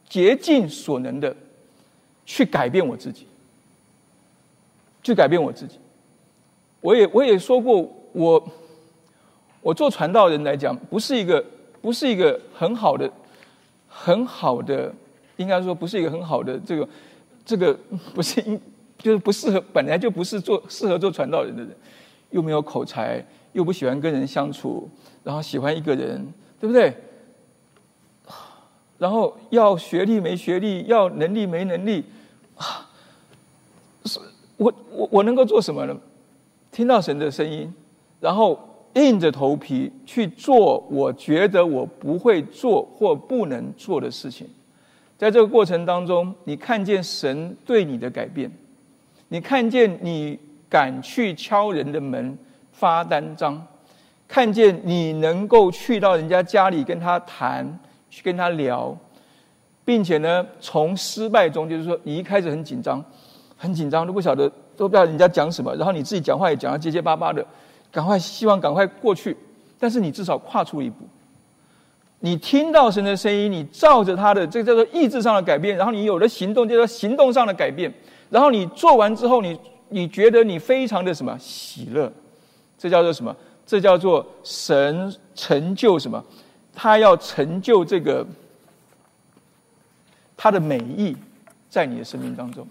[0.08, 1.32] 竭尽所能的
[2.26, 3.24] 去改变我自己，
[5.00, 5.78] 去改变我自己。
[6.80, 8.44] 我也我也说过，我
[9.60, 11.44] 我做传道人来讲，不是一个
[11.82, 13.10] 不是一个很好的
[13.88, 14.94] 很好的，
[15.36, 16.88] 应该说不是一个很好的这个
[17.44, 17.76] 这个
[18.14, 18.58] 不是应
[18.96, 21.76] 就是不适合本来就不是做适合做传道人的人，
[22.30, 24.88] 又没有口才，又不喜欢跟人相处，
[25.24, 26.94] 然后喜欢一个人，对不对？
[28.98, 32.04] 然后要学历没学历，要能力没能力，
[32.54, 32.88] 啊，
[34.04, 34.20] 是
[34.56, 35.96] 我我我能够做什么呢？
[36.70, 37.74] 听到神的声音，
[38.20, 44.46] 然后硬着头皮去做我觉得我不会做或不能做的事情。
[45.18, 48.50] 在这个过程当中，你看见神对你的改变，
[49.28, 52.36] 你看见你敢去敲人的门
[52.72, 53.66] 发单张，
[54.26, 57.78] 看见你能够去到人家家里跟他谈。
[58.14, 58.94] 去跟他聊，
[59.86, 63.02] 并且呢，从失败中，就是说，你一开始很紧张，
[63.56, 67.42] 很紧张，都不晓得，都不知道人家讲什么，然后你自己讲话也讲得结结巴巴的，
[67.92, 69.36] 赶快希望赶快过去，
[69.78, 71.04] 但是你至少跨出一步，
[72.20, 77.92] 你听到神的声音，你照着他的，这叫做意志上的改变，然后你有了行动，叫做行动上的改变，
[78.30, 79.58] 然后你做完之后，你
[79.90, 82.10] 你觉得你非常的什么喜乐，
[82.78, 83.36] 这叫做什么？
[83.66, 86.24] 这叫做神成就什么？
[86.74, 88.26] 他要成就这个
[90.36, 91.14] 他的美意，
[91.68, 92.66] 在你的生命当中，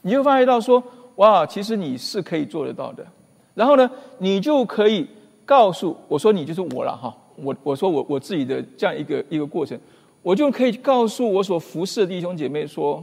[0.00, 0.82] 你会发现到说，
[1.16, 3.06] 哇，其实你是可以做得到的。
[3.54, 5.06] 然后呢，你就可以
[5.44, 7.16] 告诉我说，你就是我了哈。
[7.36, 9.78] 我我说我我自己的这样一个一个过程，
[10.22, 13.02] 我就可以告诉我所服侍的弟兄姐妹说，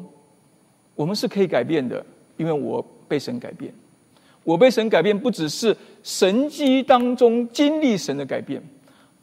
[0.96, 2.06] 我们是可以改变的，
[2.38, 3.74] 因为我被神改变。
[4.44, 8.62] 我被神改变，不只是神机当中经历神的改变。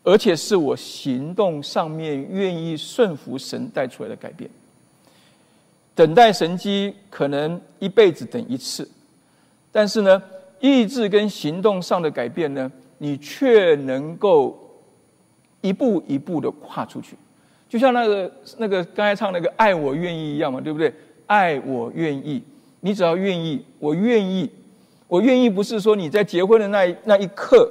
[0.04, 4.48] 而且是我行动上面愿意顺服神带出来的改变。
[5.94, 8.88] 等待神机可能一辈子等一次，
[9.70, 10.22] 但是呢，
[10.60, 14.58] 意志跟行动上的改变呢，你却能够
[15.60, 17.16] 一步一步的跨出去，
[17.68, 20.92] 就像那个那个刚才唱那个“爱我愿意”一样嘛，对不对？
[21.26, 22.42] 爱我愿意，
[22.80, 24.50] 你只要愿意，我愿意，
[25.06, 27.70] 我愿意，不是说你在结婚的那那一刻。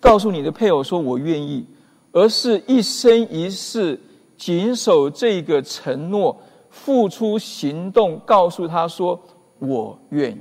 [0.00, 1.66] 告诉你的配偶说“我愿意”，
[2.12, 3.98] 而是一生一世
[4.36, 9.20] 谨守这个承诺，付出行动，告诉他说
[9.58, 10.38] “我愿意”。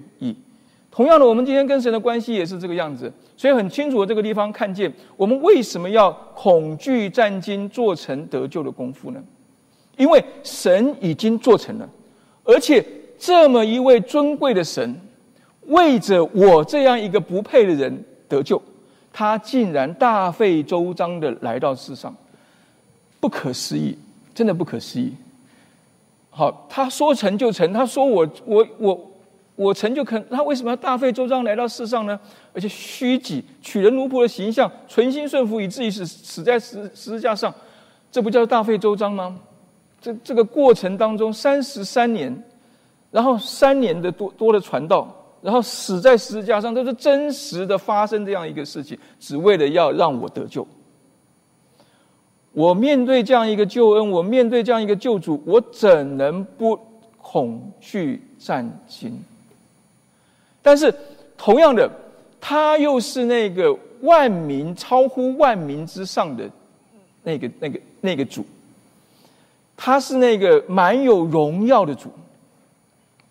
[0.97, 9.23] 同样的，我们今天跟神的关系也是这个样子，所以很清楚的这个地方看见，我们为什么要恐惧战经做成得救的功夫呢？
[9.95, 11.87] 因为神已经做成了，
[12.43, 12.83] 而且
[13.19, 14.99] 这么一位尊贵的神，
[15.67, 18.59] 为着我这样一个不配的人得救。
[19.13, 22.11] 他竟然大费周章的来到世上，
[23.19, 23.95] 不可思议，
[24.33, 25.13] 真的不可思议。
[26.31, 29.06] 好，他说成就成，他说我我我
[29.57, 32.17] 我成就肯，他为什么要大费周章来到世上呢？
[32.53, 37.53] 而且虚己，取人奴仆的形象，存心顺服，以至于死死在十十字架上，
[38.09, 39.37] 这不叫大费周章吗？
[39.99, 42.43] 这这个过程当中三十三年，
[43.11, 45.13] 然后三年的多多的传道。
[45.39, 50.67] 然后死在十字架上，都是真实的发生这样一个事情，只为了要让我得救。
[52.53, 56.77] 我面对这样一个救恩，我面对这样一个救主，我怎能不
[57.21, 59.17] 恐惧战惊？
[60.67, 60.93] 但是
[61.37, 61.89] 同样的，
[62.41, 66.43] 他又是那个万民超乎万民之上的
[67.23, 68.45] 那个、那个、那个主，
[69.77, 72.11] 他是那个满有荣耀的主。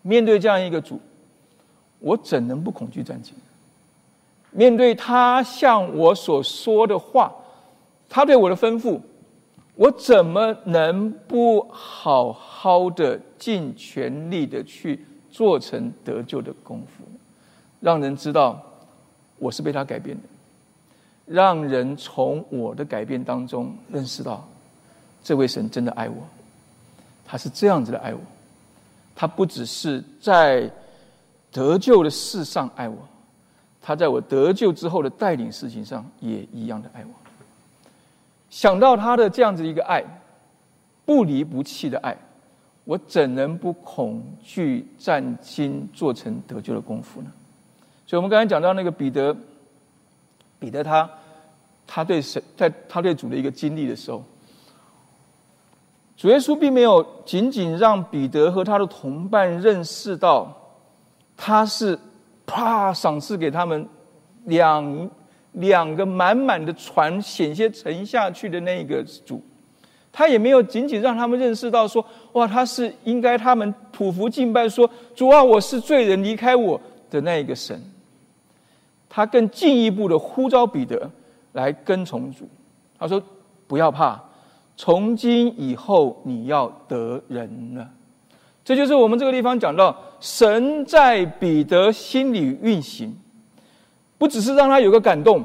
[0.00, 0.98] 面对这样一个主，
[1.98, 3.34] 我怎能不恐惧战惊？
[4.50, 7.30] 面对他向我所说的话，
[8.08, 8.98] 他对我的吩咐，
[9.74, 16.95] 我怎么能不好好的尽全力的去做成得救的功夫，
[17.86, 18.60] 让人知道
[19.38, 20.22] 我是被他改变的，
[21.24, 24.44] 让人从我的改变当中认识到，
[25.22, 26.16] 这位神真的爱我，
[27.24, 28.18] 他是这样子的爱我，
[29.14, 30.68] 他不只是在
[31.52, 32.98] 得救的事上爱我。
[33.80, 37.12] 他在我得救之后的带领事情上也一样的爱我。
[38.50, 40.02] 想到他的这样子一个爱，
[41.04, 42.16] 不离不弃的爱，
[42.82, 47.30] 我怎能不恐惧战兢，做成得救的功夫呢？
[48.06, 49.36] 所以，我们刚才讲到那个彼得，
[50.58, 51.10] 彼得他
[51.86, 54.22] 他对神，在他对主的一个经历的时候，
[56.16, 60.56] 主耶稣并没有仅仅让彼得和他的同伴认识到
[61.36, 61.98] 他是。
[62.48, 62.94] 啪！
[62.94, 63.88] 赏赐给他们
[64.44, 65.10] 两
[65.54, 69.42] 两个满满的船，险些沉下去的那个主，
[70.12, 77.82] 他也没有仅仅让他们认识到说，哇，他是应该他们匍匐敬拜说，主啊，我是罪人，离开我的那一个神。
[79.08, 81.10] 他更进一步的呼召彼得
[81.52, 82.48] 来跟从主。
[82.98, 83.22] 他说
[83.66, 84.20] ：“不要怕，
[84.76, 87.88] 从今以后你要得人了。”
[88.64, 93.16] 这就是我们这个地方讲到，神在彼得心里运行，
[94.18, 95.44] 不只是让他有个感动，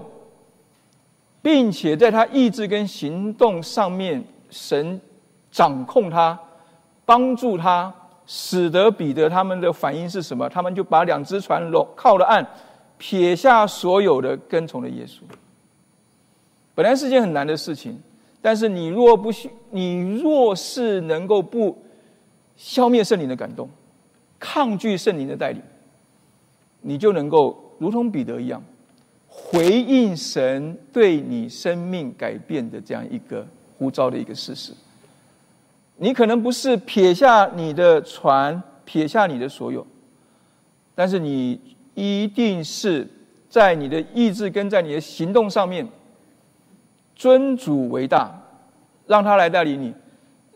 [1.41, 4.99] 并且在他意志跟行动上面，神
[5.51, 6.39] 掌控他，
[7.05, 7.93] 帮助他，
[8.25, 10.49] 使得彼得他们的反应是什么？
[10.49, 12.43] 他们就把两只船拢靠了岸，
[13.01, 15.21] 撇下所有的，跟从了耶稣。
[16.75, 17.99] 本来是件很难的事情，
[18.43, 19.31] 但是你若不，
[19.71, 21.75] 你若是能够不。
[22.57, 23.67] 消灭圣灵的感动，
[24.37, 25.59] 抗拒圣灵的带领，
[26.81, 28.61] 你就能够如同彼得一样，
[29.27, 33.47] 回应神对你生命改变的这样一个
[33.79, 34.73] 呼召的一个事实。
[35.97, 39.87] 你可能不是撇下你的船，撇下你的所有，
[40.93, 41.59] 但是你
[41.93, 43.07] 一定是
[43.49, 45.87] 在你的意志跟在你的行动上面，
[47.15, 48.31] 尊主为大，
[49.07, 49.93] 让他来带领你。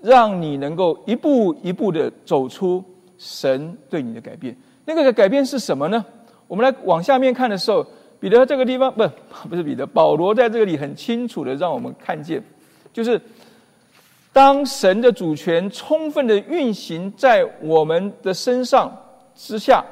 [0.01, 2.83] 让你能够一步一步的走出
[3.17, 4.55] 神对你的改变。
[4.85, 6.05] 那个改变是什么呢？
[6.47, 7.83] 我们来往下面看的时候，
[8.19, 9.09] 彼得这个地方不
[9.49, 12.39] 不是彼得，保罗在这里很清楚的让我们看见，
[12.93, 13.19] 就是
[14.31, 18.95] 当神的主权充分的运行在我们的身上
[19.33, 19.83] 之下，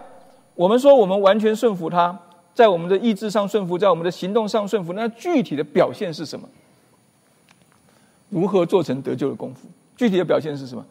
[0.56, 2.18] 我们说我们完全顺服他，
[2.54, 6.48] 在我们的意志上顺服，在我们的行动上顺服，那具体的表现是什么？
[8.30, 9.68] 如何做成得救的功夫？
[9.96, 10.86] 具体的表现是什么？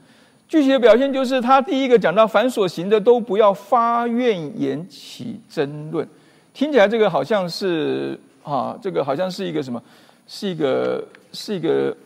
[0.48, 6.07] 具体的表现就是他第一个讲到，凡所行的都不要发怨言起争论。
[6.53, 9.83] 听起来这个好像是啊，这个好像是一个什么？
[10.29, 11.96] 是一个是一个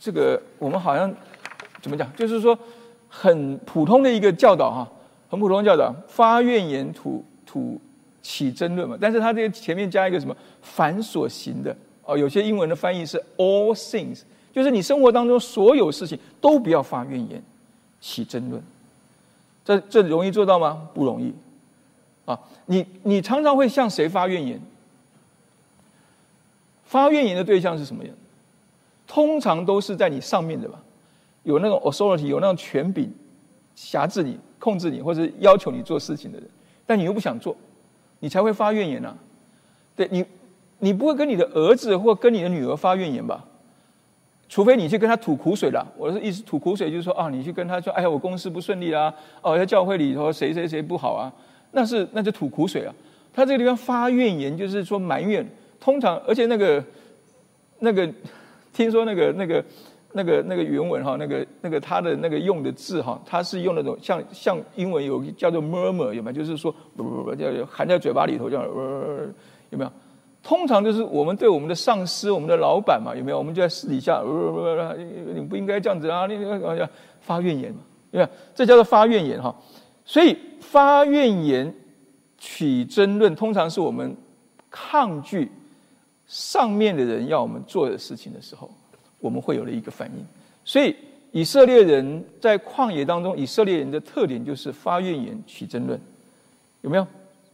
[0.00, 1.12] 这个我们好像
[1.80, 2.10] 怎么讲？
[2.16, 2.58] 就是说
[3.08, 4.88] 很普通的一个教导哈，
[5.32, 7.80] 很普通的教导，发怨言吐吐
[8.20, 8.98] 起争论嘛。
[9.00, 10.36] 但是他这个前面加一个什么？
[10.60, 14.20] 凡所行的哦，有些英文的翻译是 all things。
[14.52, 17.42] 就是你生活当中所有事情都不要发怨言，
[18.02, 18.62] 起争论，
[19.64, 20.86] 这这容易做到吗？
[20.92, 21.32] 不容易，
[22.26, 24.60] 啊，你你常常会向谁发怨言？
[26.84, 28.12] 发怨言的对象是什么人？
[29.06, 30.78] 通常都是在你上面的吧，
[31.44, 33.10] 有那种 authority，有那种权柄，
[33.74, 36.48] 辖制你、控制你，或者要求你做事情的人，
[36.86, 37.56] 但你又不想做，
[38.20, 39.12] 你才会发怨言啊。
[39.96, 40.24] 对你，
[40.78, 43.44] 你不会跟你的儿子或跟你的女儿发怨言吧？
[44.48, 51.32] 除非你去跟他吐苦水了，我是意思吐苦水就是说啊，你去跟他说，哎呀，我公司不顺利啦，哦，在教会里头谁谁谁不好啊，
[51.72, 52.94] 那是那就吐苦水啊。
[53.34, 55.44] 他这个地方发怨言，就是说埋怨。
[55.80, 56.84] 通常，而且那个
[57.80, 58.08] 那个，
[58.72, 59.64] 听说那个那个
[60.12, 66.32] 那个那个原文哈，那个那个他的那个用的字哈，他是用那种像像英文有叫做 murmur 有没有？
[66.32, 69.92] 就是说不不不，叫含在嘴巴里头叫有没有？
[70.42, 73.38] 通常就是我们对我们的上司、我们的老板嘛，有没有？
[73.38, 74.96] 我们就在私底下，呃
[75.32, 76.26] 你不应该这样子啊！
[76.26, 76.44] 你你
[77.20, 77.78] 发怨言嘛，
[78.10, 78.30] 对吧？
[78.52, 79.54] 这叫做发怨言哈。
[80.04, 81.72] 所以发怨言、
[82.38, 84.16] 起争论，通常是我们
[84.68, 85.48] 抗拒
[86.26, 88.68] 上面的人要我们做的事情的时候，
[89.22, 90.26] 我们会有的一个反应。
[90.62, 90.94] 所以
[91.30, 95.98] 以色列人在旷野当中，以色列人的特点就是发怨言、起争论，
[96.82, 97.06] 有没有？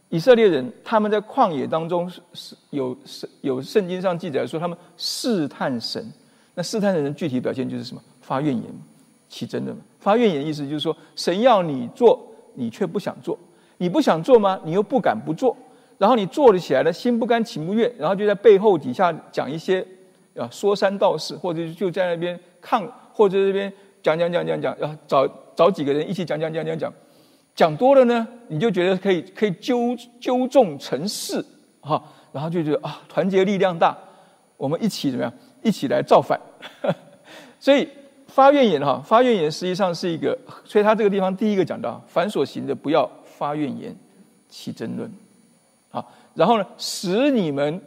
[0.09, 6.03] 以色列人他们在旷野当中是有圣有圣经上记载说他们试探神，
[6.55, 8.01] 那试探神的具体表现就是什么？
[8.19, 8.65] 发怨言、
[9.29, 9.77] 起争论。
[9.99, 12.19] 发怨言意思就是说，神要你做，
[12.55, 13.37] 你却不想做；
[13.77, 14.59] 你不想做吗？
[14.65, 15.55] 你又不敢不做。
[15.99, 19.85] 然后你做了起来了，心不甘情不愿，然后就在背后底下讲一些
[20.37, 23.71] 啊说三道四，或者就在那边抗，或者这边
[24.01, 26.93] 讲讲讲讲讲，要找找几个人一起讲讲讲讲讲，
[27.55, 31.45] 讲多了呢，你就觉得可以可以纠纠众成事
[31.81, 32.01] 哈，
[32.31, 33.97] 然后就觉得啊团结力量大，
[34.57, 35.33] 我们一起怎么样？
[35.61, 36.39] 一起来造反。
[37.59, 37.85] 所以
[38.27, 43.93] 发怨言哈，发怨言实际上是一个，所以他这个地方第一个讲到，凡所行的不要发怨言，
[44.47, 45.11] 起争论。
[45.91, 46.05] 啊
[46.35, 47.81] 然后呢，使你们，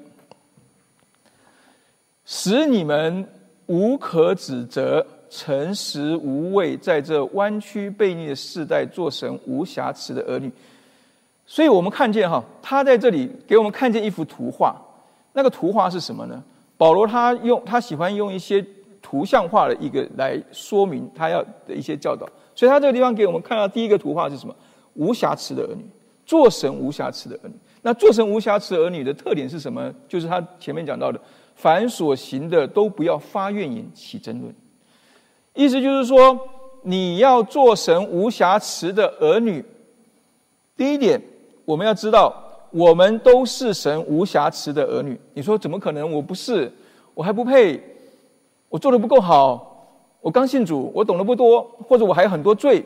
[2.25, 3.27] 使你们
[3.67, 10.51] 无可指责，诚实无畏，在这弯曲悖逆的世代，做神无瑕疵的儿女。
[11.47, 14.81] 所以我们看见哈，他在这里给我们看见一幅图画。
[15.33, 16.43] 那个图画是什么呢？
[16.77, 18.65] 保罗他用他喜欢用一些
[19.01, 22.29] 图像化的一个来说明他要的一些教导。
[22.55, 24.55] 所以他这个地方给我们看到第一个图画是什么？
[24.95, 25.85] 无瑕疵的儿女，
[26.27, 27.55] 做神无瑕疵的儿女。
[27.83, 29.93] 那做神无瑕疵儿女的特点是什么？
[30.09, 31.21] 就是他前面讲到的，
[31.63, 34.53] 凡所行的都不要发怨言起争论。
[35.55, 36.37] 意思就是说，
[36.83, 39.65] 你要做神无瑕疵的儿女。
[40.77, 41.23] 第一点，
[41.65, 42.35] 我们要知道，
[42.73, 45.17] 我们都是神无瑕疵的儿女。
[45.35, 46.11] 你说怎么可能？
[46.11, 46.73] 我不是，
[47.15, 47.81] 我还不配，
[48.69, 49.87] 我做的不够好，
[50.21, 52.85] 我刚信主，我懂得不多，或者我还有很多罪。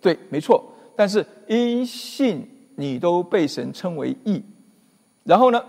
[0.00, 0.62] 对，没错。
[0.94, 2.46] 但是因信。
[2.80, 4.40] 你都被神称为义，
[5.24, 5.60] 然后呢？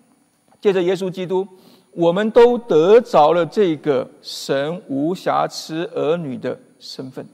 [0.60, 1.48] 借着耶稣基督，
[1.92, 7.26] 我们都得着了这个神无瑕疵儿女的身份，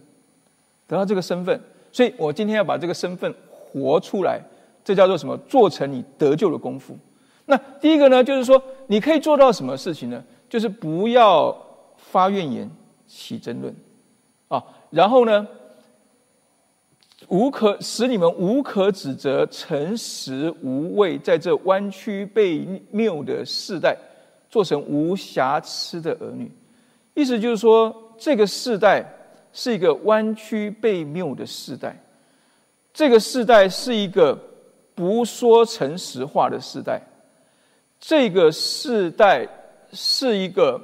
[0.87, 1.61] 得到这个身份，
[1.93, 4.41] 所以我今天要把这个身份活出来，
[4.85, 5.37] 这叫做什么？
[5.49, 6.97] 做成你得救的功夫。
[7.47, 10.23] 那第一个呢，就是说你可以做到什么事情呢？
[10.49, 11.57] 就是不要
[11.97, 12.71] 发怨言、
[13.07, 13.75] 起争论
[14.49, 15.47] 啊，然后呢？
[17.27, 23.95] 无可使你们无可指责，诚实无畏，在这弯曲被谬的世代，
[24.51, 26.51] 做成无瑕疵的儿女。
[27.15, 29.05] 意思就是说，这个世代
[29.53, 32.01] 是一个弯曲被谬的世代，
[32.93, 34.39] 这个世代是一个
[34.95, 37.03] 不说诚实话的世代，
[38.01, 39.49] 这个世代
[39.93, 40.81] 是一个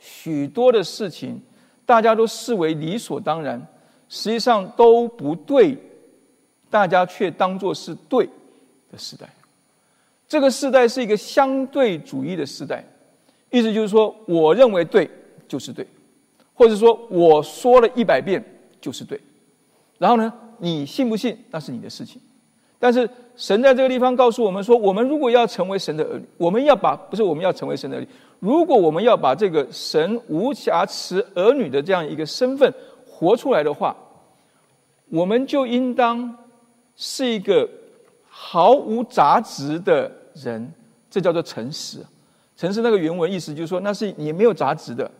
[0.00, 1.40] 许多的事情
[1.84, 3.66] 大家都视为理所当然。
[4.14, 5.74] 实际上都不对，
[6.68, 8.28] 大家却当作是对
[8.90, 9.26] 的时代。
[10.32, 12.82] 这个时代是一个相对主义的时代，
[13.50, 15.06] 意思就是说，我认为对
[15.46, 15.86] 就是对，
[16.54, 18.42] 或者说我说了一百遍
[18.80, 19.20] 就是对。
[19.98, 22.18] 然后呢，你信不信那是你的事情。
[22.78, 23.06] 但是
[23.36, 28.08] 神在这个地方告诉我们说，我们如果要成为神的儿女，我们要把不是我们要成为神的儿女，
[28.40, 32.72] 如果我们要把这个神无瑕疵儿女的这样一个身份。
[33.06, 33.94] 活出来的话，
[35.10, 36.34] 我们就应当
[36.96, 37.68] 是一个
[38.26, 40.72] 毫无杂质的人，
[41.10, 41.98] 这叫做诚实。
[42.56, 45.10] 诚实那个原文意思就是说，那是你没有杂质的，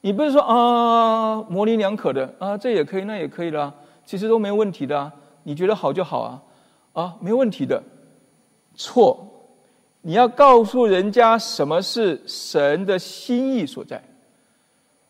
[0.00, 3.72] 你不是说啊模棱两可的啊，这也可以，那也可以啦，
[4.04, 5.10] 其实都没问题的，
[5.44, 6.42] 你觉得好就好啊，
[6.92, 7.82] 啊，没问题的。
[8.74, 9.26] 错，
[10.02, 14.02] 你要告诉人家什么是神的心意所在。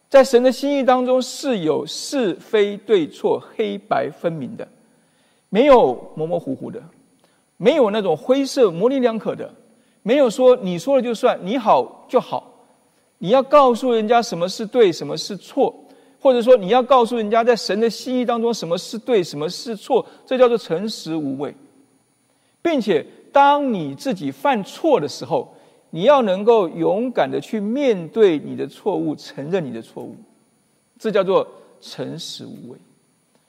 [0.08, 4.66] 在神的心意当中是有是非对错、黑白分明的，
[5.48, 6.80] 没有模模糊糊的，
[7.56, 9.54] 没有那种灰色模棱两可的，
[10.02, 12.52] 没有说你说了就算，你好就好。
[13.18, 15.74] 你要告诉人家什么是对，什么是错，
[16.20, 21.54] 或者说你要告诉人家在神的心意当中什么是对，什么是错，这叫做诚实无畏，
[22.62, 25.52] 并且当你自己犯错的时候。
[25.90, 30.14] 你要能够勇敢的去面对你的错误，承认你的错误，
[30.98, 31.46] 这叫做
[31.80, 32.76] 诚实无畏。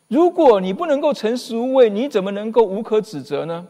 [0.08, 3.68] 如果你不能够诚实无畏，你怎么能够无可指责呢？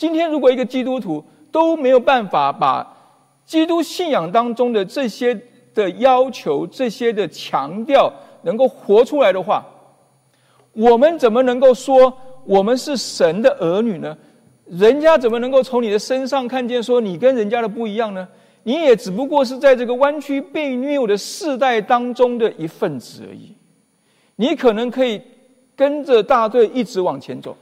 [0.00, 1.22] 今天如果一个基督徒
[1.52, 2.96] 都没有办法把
[3.44, 5.38] 基督信仰当中的这些
[5.74, 9.62] 的要求、这些的强调能够活出来的话，
[10.72, 14.16] 我们怎么能够说我们是神的儿女呢？
[14.64, 18.26] 人家怎么能够从你的身上看见说你跟人家的不一样呢？
[18.62, 23.54] 你也只不过是在这个弯曲被谬的世代当中的一份子而已。
[24.36, 25.20] 你可能可以
[25.76, 27.54] 跟着大队一直往前走，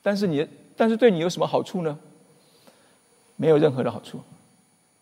[0.00, 0.46] 但是你，
[0.78, 1.98] 但是对你有什么好处呢？
[3.36, 4.18] 没有任何的好处。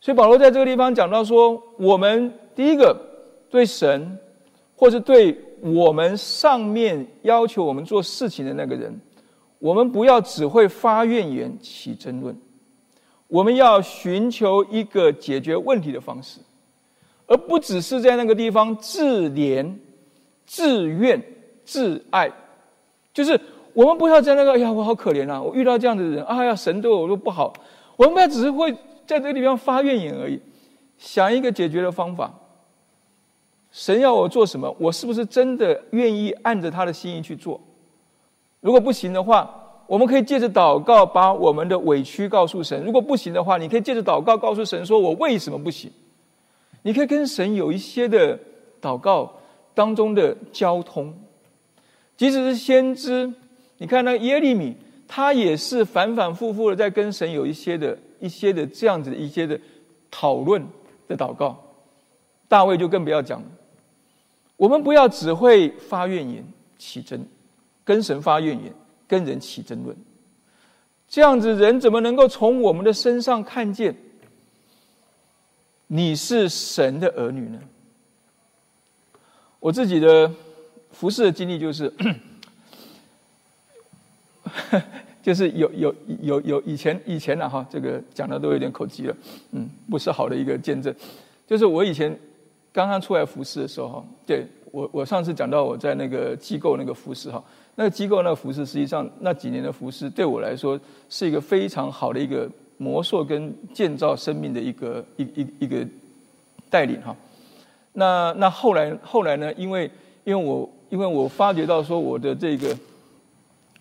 [0.01, 2.99] 所以保罗在这个地方讲到说，我们第一个
[3.51, 4.19] 对神，
[4.75, 9.01] 或是对我们上面要求我们做事情的那个人，
[9.59, 12.37] 我们不要只会发怨言、起争论，
[13.29, 16.41] 我们要寻求一个解决问题的方式，
[17.27, 19.75] 而不只是在那个地方自怜、
[20.47, 21.23] 自怨、
[21.65, 22.31] 自爱，
[23.13, 23.41] 就是
[23.77, 27.53] 我们不要在那个哎呀，我好可怜啊，我遇到这样的人，哎呀，神对我都不好，
[27.97, 28.75] 我们不要只是会。
[29.07, 30.41] 在这个地方发怨言而已，
[30.99, 32.35] 想一个解决的方法。
[33.71, 37.61] 神要我做什么，我是不是真的愿意按着他的心意去做？
[38.61, 39.49] 如果不行的话，
[39.87, 42.83] 我们可以借着祷告把我们的委屈告诉神。
[42.83, 45.89] 如果不行的话，你可以借着祷告告诉神，说我为什么不行？
[46.83, 48.37] 你可以跟神有一些的
[48.83, 49.35] 祷告
[49.73, 51.15] 当中的交通。
[52.17, 53.33] 即使是先知，
[53.79, 57.99] 你看那耶利米，他也是反反复复的在跟神有一些的。
[58.19, 59.61] 一些的这样子的一些的
[60.11, 60.67] 讨论
[61.07, 61.63] 的祷告，
[62.49, 63.47] 大卫就更不要讲了。
[64.57, 66.43] 我们不要只会发怨言、
[66.79, 67.23] 起争，
[67.85, 68.73] 跟神发怨言，
[69.07, 69.95] 跟人起争论。
[71.11, 73.95] 这样子人怎么能够从我们的身上看见
[75.87, 77.61] 你是神的儿女呢？
[79.61, 80.33] 我自己的
[80.91, 81.93] 服侍的经历就是。
[85.23, 89.17] 就是有有有有以前以前呢哈，这个讲的都有点口急了，
[89.51, 90.95] 嗯，不是好的一个见证。
[91.49, 92.17] 就是我以前
[92.73, 97.43] 刚刚出来服侍的时候哈，对我我上次讲到我在那个机构那个服侍哈，
[97.75, 100.79] 那个机构那个服侍实际上那几年的服侍对我来说
[101.09, 105.85] 是一个非常好的一个魔术跟建造生命的一个一一一个
[106.71, 107.17] 带领哈。
[107.95, 109.91] 那那后来后来呢，因为
[110.23, 112.79] 因为我因为我发觉到说我的这个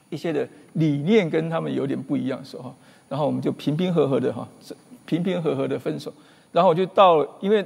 [0.10, 0.48] 一些的。
[0.76, 2.74] 理念跟他们有点不一样的时候，
[3.10, 4.48] 然后我们就平平和和的哈，
[5.06, 6.14] 平平和和的分手。
[6.52, 7.66] 然后我就到了，因为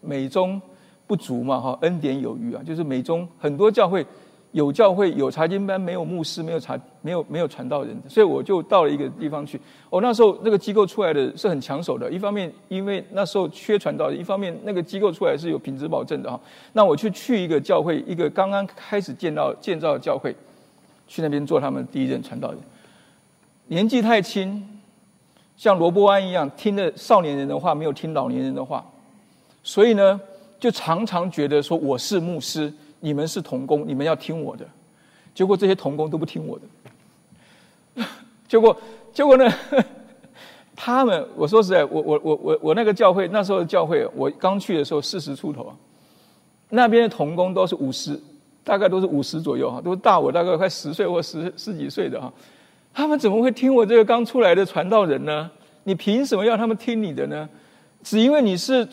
[0.00, 0.60] 美中
[1.06, 4.04] 不足嘛哈，恩典有余啊，就是美中很多教会
[4.52, 9.60] 有教会有查经班，没有牧师，没有查，没有没有传道人，所以我就到了一个地方去。
[9.90, 16.40] 哦，那时候那个机构出来的是很抢手的，一方面因为那时候缺传道，一方面那个机构出来是有品质保证的哈。
[16.72, 20.34] 那我去去一个教会，一个刚刚开始建造建造教会。
[21.14, 22.58] 去那边做他们第一任传道人，
[23.68, 24.60] 年纪太轻，
[25.56, 28.84] 像罗伯安一样，听了少年人的话，没有听老年人的话，
[29.62, 30.20] 所以呢，
[30.58, 34.66] 就常常觉得说我是牧师，你们是童工，你们要听我的。
[35.32, 36.58] 结果这些童工都不听我
[37.94, 38.04] 的，
[38.48, 38.76] 结果
[39.12, 39.48] 结果呢，
[40.74, 45.72] 他们我说实在，我我我我我那个教会那时候的教会，我刚去的时候四十出头，
[46.70, 48.20] 那边的童工都是五十。
[48.64, 52.32] 大概都是五十左右哈，都大我大概快十岁或十十几岁的哈，
[52.94, 55.50] 他们怎么会听我这个刚出来的传道人呢？
[55.84, 57.46] 你凭什么要他们听你的呢？
[58.02, 58.88] 只因为你是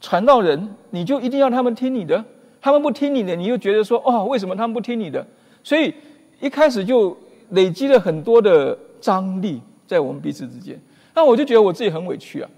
[0.00, 2.24] 传道人，你就一定要他们听你的？
[2.60, 5.26] 他们不听你的，你又觉得说哦，为什么他们不听你的？
[5.64, 5.92] 所以
[6.40, 7.16] 一开始就
[7.50, 10.80] 累积了很多的张力在我们彼此之间，
[11.12, 12.50] 那我就觉得我自己很委屈啊，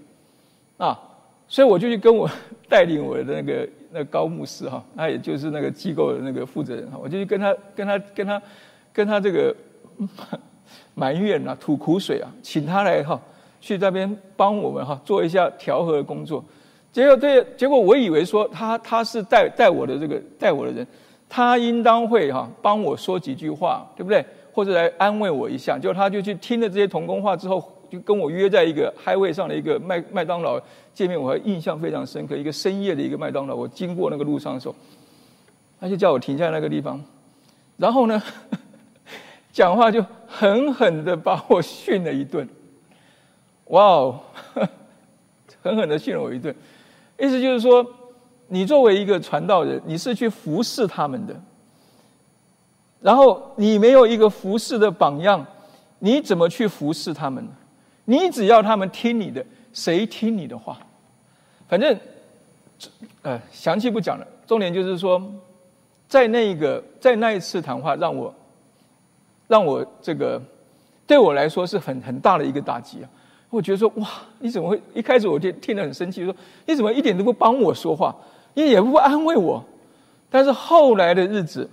[0.77, 0.99] 啊，
[1.47, 2.29] 所以我就去跟我
[2.69, 3.67] 带领我的那个。
[3.93, 8.41] 那高牧师哈，他也就是那个机构的那个负责人哈，我就去跟他、跟他、跟他、
[8.93, 9.55] 跟他这个
[10.95, 13.19] 埋怨啊、吐苦水啊，请他来哈，
[13.59, 16.43] 去那边帮我们哈做一下调和的工作。
[16.91, 20.87] 结果对，结果我以为说他他是带带我的这个带我的人，
[21.27, 24.25] 他应当会哈帮我说几句话，对不对？
[24.53, 25.77] 或者来安慰我一下。
[25.77, 27.71] 结果他就去听了这些童工话之后。
[27.91, 30.57] 就跟我约在一个 highway 上的一个麦麦当劳
[30.93, 32.37] 见面，我还印象非常深刻。
[32.37, 34.75] 一个深夜的一个麦当劳，我经过那个路上的时候，
[35.77, 37.03] 他就叫我停下那个地方，
[37.75, 38.23] 然后呢，
[39.51, 42.47] 讲话就狠狠的把我训了一顿。
[43.65, 44.19] 哇哦，
[45.61, 46.55] 狠狠的训了我一顿，
[47.19, 47.85] 意思就是说，
[48.47, 51.35] 你作为一个传道人，你是去服侍他们的，
[53.01, 55.45] 然后你没有一个服侍的榜样，
[55.99, 57.51] 你怎么去服侍他们呢？
[58.05, 60.77] 你只要他们听你的，谁听你的话？
[61.69, 61.97] 反正，
[63.21, 64.27] 呃，详细不讲了。
[64.45, 65.21] 重点就是说，
[66.07, 68.33] 在那一个在那一次谈话，让我
[69.47, 70.41] 让我这个
[71.07, 73.09] 对我来说是很很大的一个打击啊！
[73.49, 76.35] 我觉得说，哇，你怎么会一开始我就听得很生气，说
[76.65, 78.13] 你怎么一点都不帮我说话，
[78.55, 79.63] 你也不安慰我？
[80.29, 81.69] 但是后来的日子，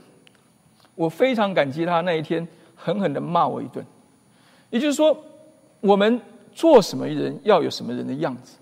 [0.94, 3.84] 我非常感激他那一天狠狠的骂我一顿，
[4.70, 5.16] 也就是说。
[5.80, 6.20] 我们
[6.52, 8.56] 做什么人要有什么人的样子。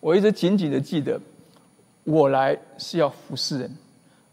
[0.00, 1.20] 我一直紧紧的记得，
[2.04, 3.76] 我来是要服侍人，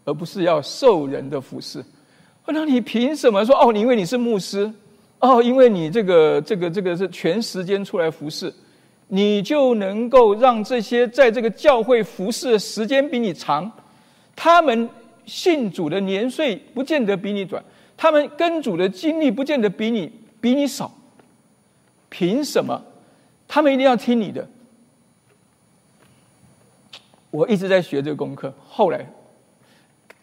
[0.04, 1.84] 而不是要受人的服侍。
[2.46, 3.72] 那你凭什么说哦？
[3.72, 4.70] 你因为你是牧师，
[5.18, 8.54] 哦，因为你这个这个这个是全时间出来服侍，
[9.08, 13.68] 你就能够让这些在这个教会服侍的时间比你长，
[14.36, 14.88] 他们
[15.24, 17.60] 信主的年岁不见得比你短，
[17.96, 20.88] 他们跟主的经历不见得比你比你少。
[22.08, 22.82] 凭什么？
[23.48, 24.46] 他们一定要听你的？
[27.30, 29.06] 我一直在学这个功课，后来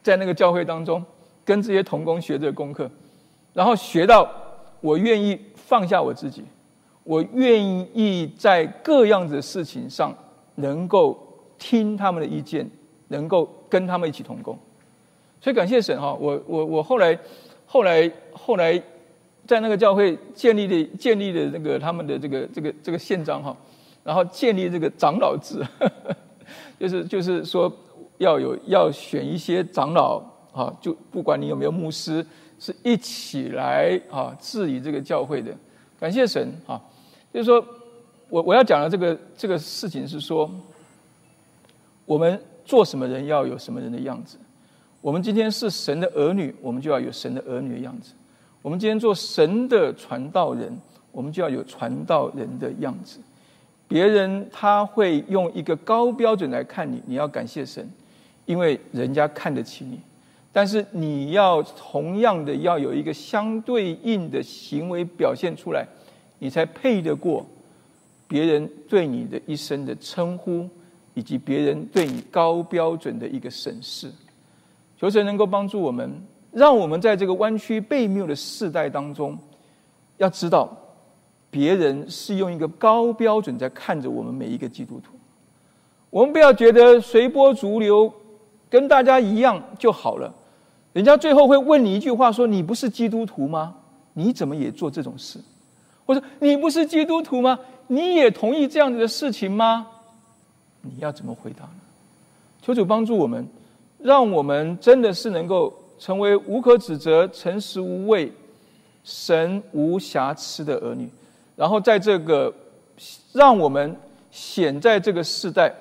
[0.01, 1.03] 在那个教会当中
[1.45, 2.89] 跟这些童工学这个功课，
[3.53, 4.29] 然后学到
[4.81, 6.43] 我愿意放下我自己。
[7.03, 7.61] 我愿
[7.93, 10.15] 意在各样子的事情上
[10.55, 11.21] 能够
[11.59, 12.65] 听他们的意见，
[13.09, 14.57] 能够跟他们一起同工，
[15.41, 16.13] 所以感谢神哈！
[16.13, 17.19] 我我我后来
[17.65, 18.81] 后来后来
[19.45, 23.55] 在那个教会建立的建立的那个他们的这个这个这个宪章哈，
[24.03, 25.61] 然后建立这个长老制，
[26.79, 27.71] 就是就是说
[28.17, 30.21] 要有要选一些长老
[30.53, 32.25] 啊，就不管你有没有牧师，
[32.59, 35.53] 是一起来啊治理这个教会的。
[35.99, 36.81] 感谢神啊！
[37.33, 37.65] 就是说，
[38.27, 40.51] 我我要讲的这个这个事情是说，
[42.05, 44.37] 我们做什么人要有什么人的样子。
[44.99, 48.13] 我们今天是神的儿女，我们就要有神的儿女的样子。
[48.63, 50.75] 我们今天做神的传道人，
[51.11, 53.19] 我们就要有传道人的样子。
[53.89, 57.87] 别人他会用一个高标准来看你，你要感谢神，
[58.45, 59.99] 因为人家看得起你。
[60.53, 65.85] 但是你要同样的要有一个相对应的行为表现出来。
[66.39, 67.45] 你才配得过
[68.27, 70.69] 别人对你的一生的称呼，
[71.13, 74.09] 以及别人对你高标准的一个审视。
[74.97, 76.21] 求神能够帮助我们，
[76.53, 79.37] 让我们在这个弯曲背谬的世代当中，
[80.17, 80.69] 要知道
[81.49, 85.11] 别人是用一个高标准在看着我们每一个基督徒。
[86.09, 88.13] 我们不要觉得随波逐流，
[88.69, 90.33] 跟大家一样就好了。
[90.93, 93.75] 人家最后会问你一句话：说你不是基督徒吗？
[94.13, 95.39] 你怎么也做这种事？
[96.05, 97.57] 我说：“你不是基督徒吗？
[97.87, 99.87] 你也同意这样子的事情吗？
[100.81, 101.71] 你要怎么回答呢？”
[102.61, 103.47] 求主帮助我们，
[103.97, 105.73] 让我们真的是能够
[106.03, 108.29] 成为无可指责、诚实无畏、
[109.05, 111.09] 神无瑕疵的儿女。
[111.55, 112.53] 然后在这个，
[113.31, 113.95] 让我们
[114.29, 115.73] 显在这个世代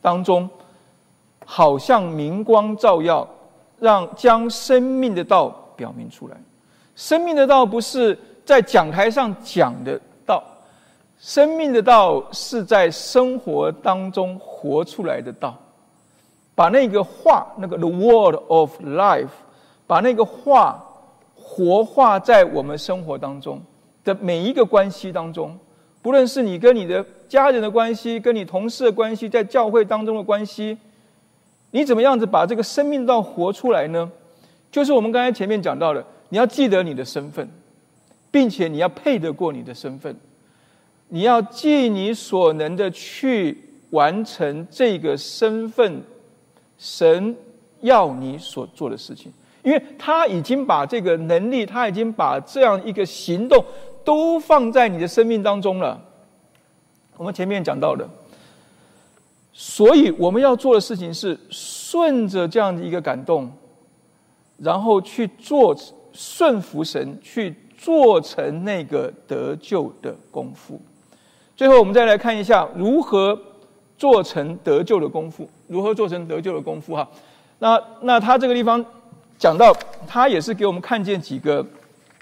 [0.00, 0.48] 当中，
[1.44, 3.28] 好像明光照耀，
[3.80, 6.36] 让将生命的道表明出来。
[6.94, 10.44] 生命的道不是在讲台上讲的道，
[11.18, 15.60] 生命的道是在生活当中活出来的道。
[16.56, 19.28] 把那个话，那个 the word of life，
[19.86, 20.84] 把那个话
[21.36, 23.62] 活化在我们生活当中
[24.02, 25.56] 的每一个关系当中，
[26.02, 30.76] 不论是你跟你的家人的关系，跟你同事的关系，在教会当中的关系，
[31.70, 34.10] 你怎么样子把这个生命道活出来呢？
[34.72, 36.04] 就是我们刚才前面讲到的。
[36.28, 37.48] 你要记得你的身份，
[38.32, 40.16] 并且你要配得过你的身份，
[41.08, 43.56] 你要尽你所能的去
[43.90, 46.02] 完成这个身份，
[46.78, 47.36] 神
[47.80, 53.64] 要你所做的事情，因为他已经把这个能力，他已经把这样一个行动
[54.04, 56.00] 都放在你的生命当中了。
[57.16, 58.08] 我们前面讲到的，
[59.52, 63.50] 所以我们要做的事情是顺着这样的一个感动，
[64.58, 65.76] 然后去做。
[66.18, 70.80] 顺服神去做成那个得救的功夫。
[71.54, 73.38] 最后，我们再来看一下如何
[73.98, 75.48] 做成得救的功夫。
[75.66, 76.94] 如何做成得救的功夫？
[76.94, 77.08] 哈，
[77.58, 78.84] 那那他这个地方
[79.38, 79.74] 讲到，
[80.06, 81.64] 他也是给我们看见几个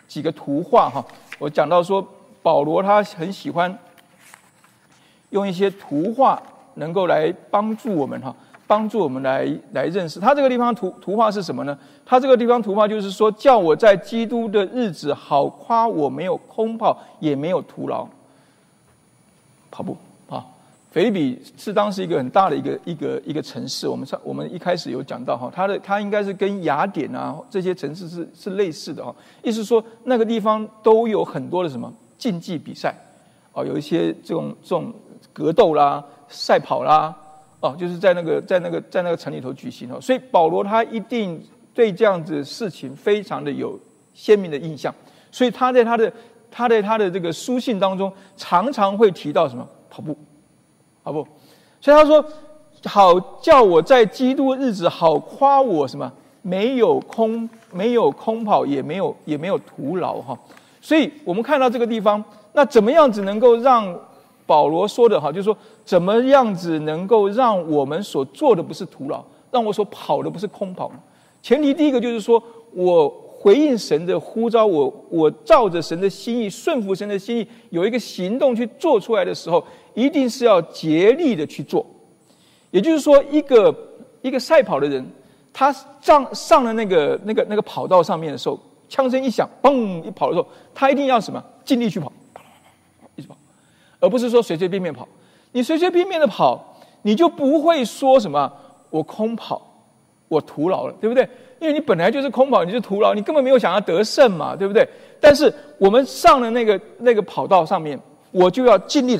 [0.07, 1.05] 几个图画哈。
[1.39, 2.07] 我讲到说，
[2.43, 3.79] 保罗他很喜欢
[5.31, 6.43] 用一些图画，
[6.75, 8.35] 能够来帮助我们哈。
[8.67, 11.79] 帮助我们来来认识他这个地方图图画是什么呢？
[12.07, 18.09] 他这个地方图画就是说，叫我在基督的日子好夸我没有空跑，也没有徒劳。
[19.71, 19.95] 跑步
[20.95, 23.89] 菲利比是当时一个很大的一个一个一个城市。
[23.89, 29.13] 我们上我们一开始有讲到哈，它的它应该是跟雅典啊这些城市是是类似的哈。
[29.43, 32.95] 意思说那个地方都有很多的什么竞技比赛，
[33.53, 34.95] 哦，有一些这种这种
[35.33, 37.13] 格斗啦、赛跑啦。
[37.59, 41.43] 哦，就是在那个在那个在那个城里头举行哦，所以保罗他一定
[41.75, 43.77] 对这样子事情非常的有
[44.15, 44.95] 鲜明的印象，
[45.33, 46.13] 所以他在他的
[46.53, 50.17] 他在他的这个书信当中常常会提到什么跑步，
[51.05, 51.25] 好不，
[51.81, 52.25] 所以他说
[52.87, 60.37] 好叫我在基督日子好夸我什么没有空没有空跑也没有也没有徒劳哈，
[60.81, 62.25] 所以我们看到这个地方，
[62.55, 63.97] 那怎么样子能够让？
[64.47, 70.97] 保罗说的哈，就是说，怎么样子能够让我们所做的不是徒劳，让我所跑的不是空跑呢？
[71.41, 72.43] 前提第一个就是说，
[72.75, 79.65] 我回应神的呼召，我我照着神的心意，顺服神的心意，有一个行动去做出来的时候，
[79.95, 81.87] 一定是要竭力的去做。
[82.71, 83.75] 也就是说，一个
[84.21, 85.05] 一个赛跑的人，
[85.53, 91.43] 他上上了那个那个那个跑道上面的时候，枪声一响，嘣一跑的时候，他一定要什么？
[91.65, 92.13] 尽力去跑，
[93.17, 93.37] 一直跑，
[94.01, 95.07] 而不是说随随便便跑。
[95.53, 98.53] 你随随便便的跑，你就不会说什么
[98.91, 99.63] 我空跑，
[100.27, 101.23] 我徒劳了，对不对？
[101.61, 104.87] 因为你本来就是空跑，你就徒劳，你根本没有想要得胜嘛，对不对？
[105.21, 107.99] 但是我们上了那个那个跑道上面，
[108.35, 109.13] 我就要尽力，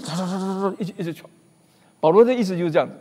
[0.79, 1.31] 一直一直跑。
[2.01, 2.95] 保罗的意思就是这样子。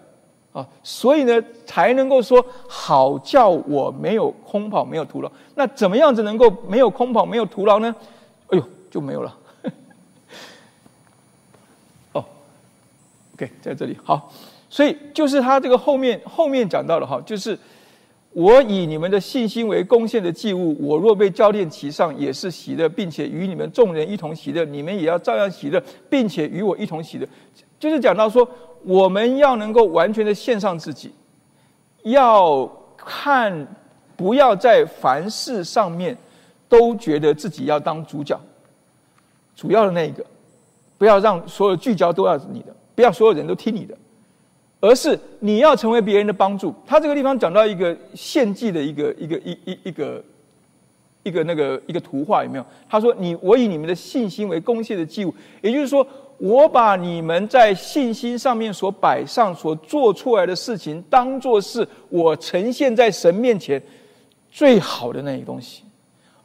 [0.53, 5.32] 啊，所以呢，才能够说好叫我没有空跑，没有徒劳。
[5.55, 7.95] 那怎么样子能够没有空跑，没有徒劳呢？
[8.49, 9.36] 哎呦，就没有了。
[12.14, 12.24] 哦
[13.34, 14.32] ，OK，在这里好，
[14.70, 17.57] 所以就是他这个后面后面讲到的哈，就是
[18.34, 27.28] 我以你们的信心为贡献的祭物，我若被教练骑上，也是喜的，并且与你们众人一同喜的，你们也要照样喜的，并且与我一同喜的。
[27.80, 28.48] 就是讲到说。
[28.86, 31.10] 我们要能够完全的献上自己，
[32.04, 33.66] 要看，
[34.18, 36.18] 不要在凡事上面
[36.68, 38.38] 都觉得自己要当主角，
[39.56, 40.26] 主要的那一个，
[40.98, 43.98] 不要让所有聚焦都要你的，不要所有人都听你的，
[44.84, 46.76] 而是你要成为别人的帮助。
[46.86, 50.22] 他这个地方讲到一个献祭的一个一个一一一个
[51.24, 52.66] 一个那个一个图画有没有？
[52.90, 56.06] 他说：“你我以你们的信心为公献的祭物。”也就是说。
[56.40, 63.82] 我把你们在信心上面所摆上、所做出来的事情，当做是我呈现在神面前
[64.52, 65.84] 最好的那一东西，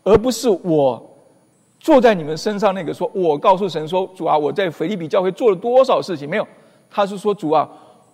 [0.04, 1.02] 而不是我
[1.80, 6.46] 坐在你们身上那个说，我告诉神说：“主啊，我在腓立比教会做了多少事情？”没有，
[6.88, 7.68] 他是说：“主啊，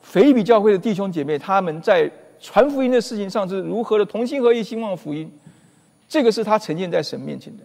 [0.04, 5.28] 腓比教会的弟兄姐妹，他们在传福音的事情上是如何的同心合意兴旺福音。”
[6.08, 7.64] 这个是他呈现在神面前的，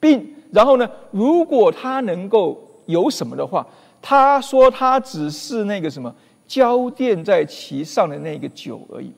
[0.00, 2.68] 并然后呢，如果他能够。
[2.86, 3.64] 有什么的话，
[4.02, 6.12] 他说他只是那个什么
[6.48, 9.12] 浇奠在其上的那个酒而已，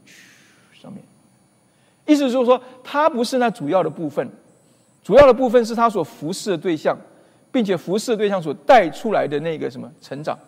[0.78, 1.02] 上面，
[2.04, 4.28] 意思就是说，他不是那主要的部分，
[5.02, 6.94] 主要的部分是他所服侍的对象，
[7.50, 10.38] 并且服侍的对象所带出来的那个什么成长，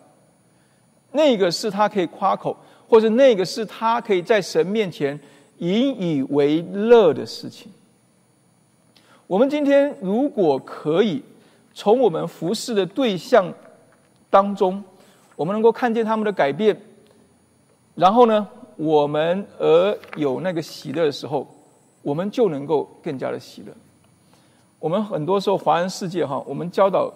[1.11, 2.55] 那个是他可以夸口，
[2.87, 5.19] 或者那个是他可以在神面前
[5.57, 7.71] 引以为乐的事情。
[9.25, 11.23] 我们今天如果可以。
[11.79, 13.53] 从我们服侍的对象
[14.31, 14.83] 当中，
[15.35, 16.75] 我们能够看见他们的改变，
[17.93, 18.47] 然后呢，
[18.77, 21.47] 我们而有那个喜乐的时候，
[22.01, 23.71] 我们就能够更加的喜乐。
[24.79, 27.13] 我们很多时候华人世界哈，我们教导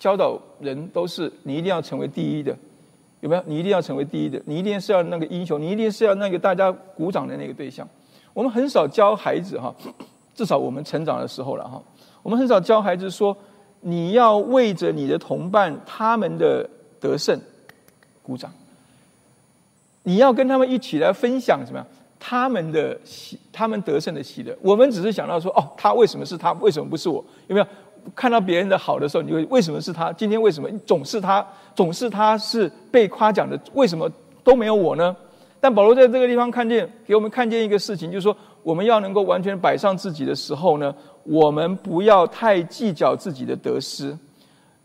[0.00, 2.58] 教导人都是你一定要成为第一的，
[3.24, 3.42] 有没有？
[3.46, 7.88] 你一定要成为第一的，你一定是要那个英雄，你一定是要那个大家鼓掌的那个对象。
[8.34, 9.74] 我们很少教孩子哈，
[10.34, 11.82] 至少我们成长的时候了哈。
[12.22, 13.34] 我们很少教孩子说，
[13.80, 16.68] 你要为着你的同伴他们的
[17.00, 17.40] 得胜
[18.22, 18.52] 鼓掌。
[20.02, 21.86] 你要跟他们一起来分享什么样
[22.20, 24.54] 他们的喜，他们得胜的喜乐。
[24.60, 27.24] 我们只是想到说，哦，他为什么是他，为什么不是我？
[27.46, 27.66] 有没有
[28.14, 30.12] 看到别人的好的时候，你会为什么是他？
[30.12, 33.58] 今天为什么总是他，总是他是被夸奖的？
[33.74, 34.10] 为什么
[34.42, 35.14] 都没有我呢？
[35.60, 40.94] 但保罗在这个地方看见，给我们看见一个事情，就是说，我们要能够完全摆上自己的时候呢。
[41.26, 44.14] 我们不要太计较自己的得失，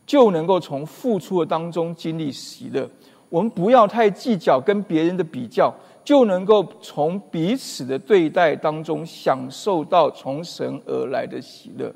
[0.05, 2.89] 就能够从付出的当中经历喜乐。
[3.27, 5.69] 我们不要太计较跟别人的比较，
[6.01, 11.93] 就能够从彼此的对待当中享受到从神而来的喜乐。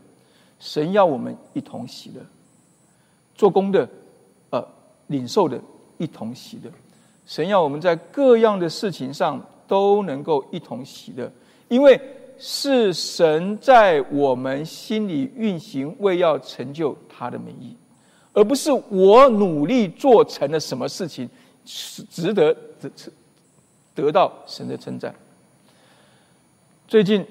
[0.63, 2.21] 神要我们一同喜乐，
[3.35, 3.85] 做工的，
[4.49, 4.65] 呃，
[5.07, 5.59] 领受的
[5.97, 6.71] 一同喜乐。
[7.27, 11.29] 神要我们在各样的事情上都能够一同喜乐，
[11.67, 11.99] 因为。
[12.45, 17.77] 是神在我们心里运行，为要成就他的美意，
[18.33, 21.29] 而不是我努力做成了什么事情，
[21.63, 22.51] 是值得
[22.81, 22.91] 得
[23.93, 25.13] 得到神的称赞。
[26.87, 27.23] 最近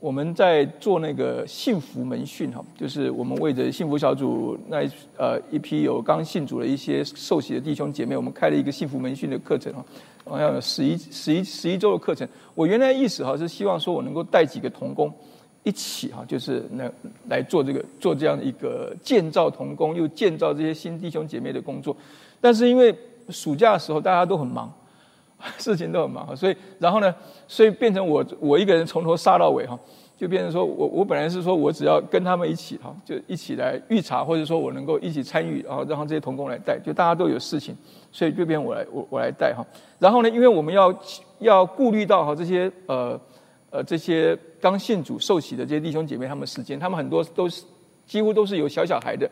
[0.00, 4.78] 我们在做那个幸福门训哈，就是我们为着幸福小组那
[5.18, 9.84] 呃一批有刚信主的一些受洗的弟兄姐妹，我们开了一个幸福门训的课程哈。
[10.24, 12.26] 好像有十一、十一、十一周的课程。
[12.54, 15.12] 我原来意思哈是希望说我能够带几个童工
[15.64, 16.92] 一起哈，就是来
[17.28, 21.94] 来做这个做这样的一个建造童工，又建造这些新弟兄姐妹的工作。
[22.40, 22.94] 但是因为
[23.28, 24.72] 暑假的时候大家都很忙，
[25.58, 27.14] 事情都很忙，所以然后呢，
[27.48, 29.78] 所以变成我我一个人从头杀到尾哈。
[30.20, 37.74] 就变成说，我我本来是说我只要跟他们一起哈，就一起来预查，或者说我能够一起参与，然后让这些童工来带，就大家都有事情，
[38.12, 39.64] 所以就变我来我我来带哈。
[39.98, 40.94] 然后呢，因为我们要
[41.38, 43.18] 要顾虑到哈这些呃
[43.70, 47.64] 呃这些刚信主受洗的这些弟兄姐妹他们时间，他们很多都是
[48.04, 49.26] 几乎都是有小小孩的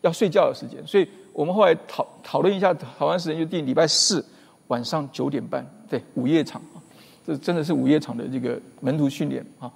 [0.00, 4.24] 要睡觉的时间，所以我们后来讨讨论一下，讨论时间就定礼拜四
[4.72, 6.62] 晚上九点半，对午夜场，
[7.26, 9.70] 这真的是午夜场的这个门徒训练啊。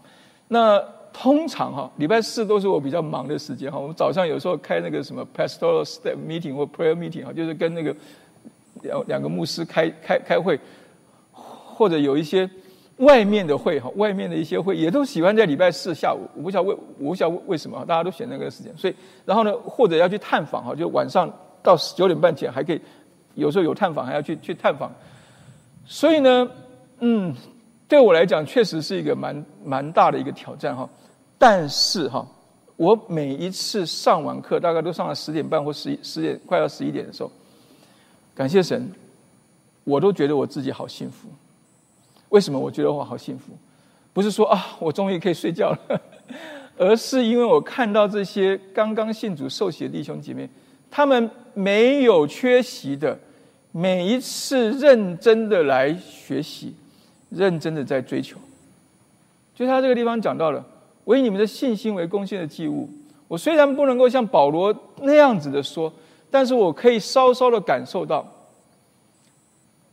[0.49, 0.83] 那
[1.13, 7.95] 通常哈礼拜四都是我比较忙的时间哈，我们早上有时候开那个什么 pastoral step meeting 或 prayer meeting 哈，就是跟那个
[8.81, 10.59] 两两个牧师开开开会，
[11.33, 12.49] 或者有一些。
[13.01, 16.21] 外面的会哈，外面的一些会也都喜欢在礼拜四下午。
[16.35, 18.75] 我不晓得为我不晓得为什么大家都选那个时间。
[18.75, 18.95] 所以，
[19.27, 21.31] 然后呢，或者要去探访哈，就晚上
[21.63, 22.81] 到九点半前还可以，
[23.37, 24.91] 有时候有探访还要去去探访。
[25.87, 26.51] 所以呢，
[26.99, 27.33] 嗯，
[27.87, 30.89] 对我来讲确实是一个蛮蛮大的一个挑战哈。
[31.39, 32.27] 但是哈，
[32.75, 37.31] 我每一次上完课，大概都上了十点半或十一十点快要十一点的时候，
[38.35, 38.91] 感谢神，
[39.85, 41.29] 我都觉得我自己好幸福。
[42.31, 43.53] 为什么我觉得我好幸福？
[44.13, 46.01] 不是说啊，我终于可以睡觉了，
[46.77, 50.49] 而是因为我看到这些刚刚信主受洗的弟兄姐妹，
[50.97, 53.19] 他们没有缺席的，
[53.71, 56.75] 每一次认真的来学习，
[57.29, 58.39] 认真的在追求。
[59.55, 60.65] 就他这个地方讲到了，
[61.05, 62.89] 我以你们的信心为贡献的祭物。
[63.29, 65.93] 我虽然不能够像保罗那样子的说，
[66.31, 68.27] 但是我可以稍稍的感受到，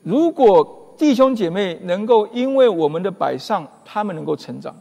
[0.04, 0.80] 如果。
[0.96, 4.74] 弟兄姐妹能够因为我们的摆上，他们能够成长，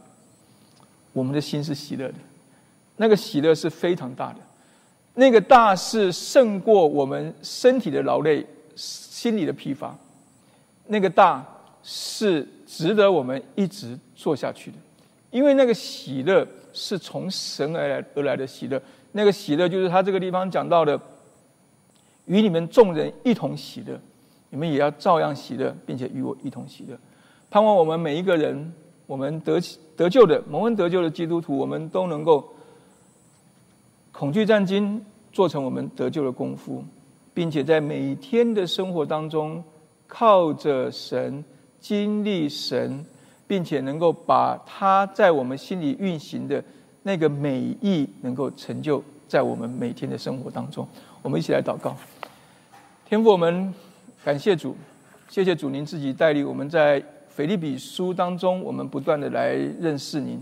[1.11, 2.13] 我们的心是喜乐的，
[2.97, 4.35] 那个喜乐是非常大的，
[5.15, 8.45] 那个大是胜过我们身体的劳累、
[8.75, 9.95] 心理的疲乏，
[10.87, 11.45] 那个大
[11.83, 14.77] 是值得我们一直做下去的，
[15.29, 20.99] 因为那个喜乐是从神而来而来的喜乐，那个喜乐就是他这个地方讲到的，
[22.25, 23.99] 与你们众人一同喜乐。
[24.49, 26.95] 你们也要照样喜乐，并且与我一同喜乐。
[27.49, 28.71] 盼望我们每一个人，
[29.07, 29.59] 我们得
[29.97, 32.47] 得救的蒙恩得救的基督徒，我们都能够
[34.13, 34.97] 恐惧战兢，
[35.33, 36.81] 做成我们得救的功夫，
[37.33, 39.61] 并且在每一天的生活当中，
[40.07, 41.43] 靠着神
[41.81, 43.05] 经历神，
[43.45, 46.63] 并且能够把他在我们心里运行的
[47.01, 50.87] 那个美意，能够成就在我们每天的生活当中。
[51.21, 51.93] 我们一起来祷告，
[53.05, 53.73] 天父，我们。
[54.25, 54.73] 感谢主，
[55.27, 59.49] 谢谢主，您自己带领我们在腓立比书当中，我们不断的来
[59.81, 60.41] 认识您。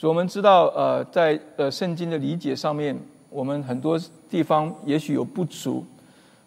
[0.00, 2.98] 主，我们知道，呃，在呃圣经的理解上面，
[3.28, 5.84] 我们很多地方也许有不足。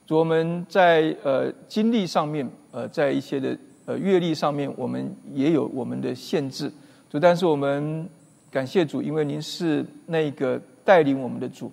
[0.07, 6.67] 主，我们在呃经历上面，呃，在一些的呃阅历上面，我们也有我们的限制。
[7.11, 8.09] 主，但是我们
[8.49, 11.71] 感谢主，因为您是那个带领我们的主。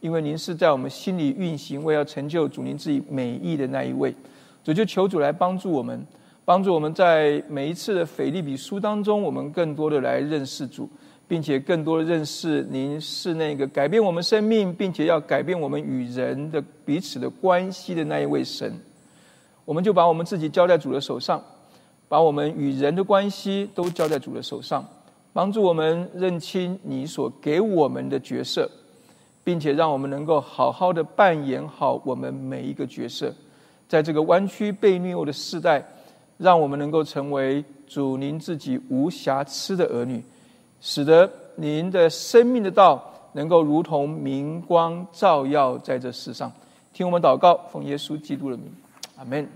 [0.00, 4.12] 因为您是在我们心里运行，为要成就主您自己美意的那一位，
[4.64, 6.04] 主就求主来帮助我们，
[6.44, 10.88] 帮助我们在每一次的腓利比书当中，我们更多的来认识主，
[11.30, 18.76] 并且更多的认识您是那个改变我们生命，并且要改变我们与人的彼此的关系的那一位神。
[19.64, 21.40] 我们就把我们自己交在主的手上，
[22.08, 24.84] 把我们与人的关系都交在主的手上，
[25.32, 28.68] 帮助我们认清你所给我们的角色。
[29.42, 33.34] 并且让我们能够好好的扮演好我们每一个角色，
[33.88, 35.82] 在这个弯曲被虐的时代，
[36.36, 40.22] 让我们能够成为主您自己无瑕疵的儿女，
[40.80, 43.02] 使得您的生命的道
[43.32, 46.50] 能够如同明光照耀在这世上。
[46.92, 48.66] 听我们祷告，奉耶稣基督的名，
[49.16, 49.48] 阿门。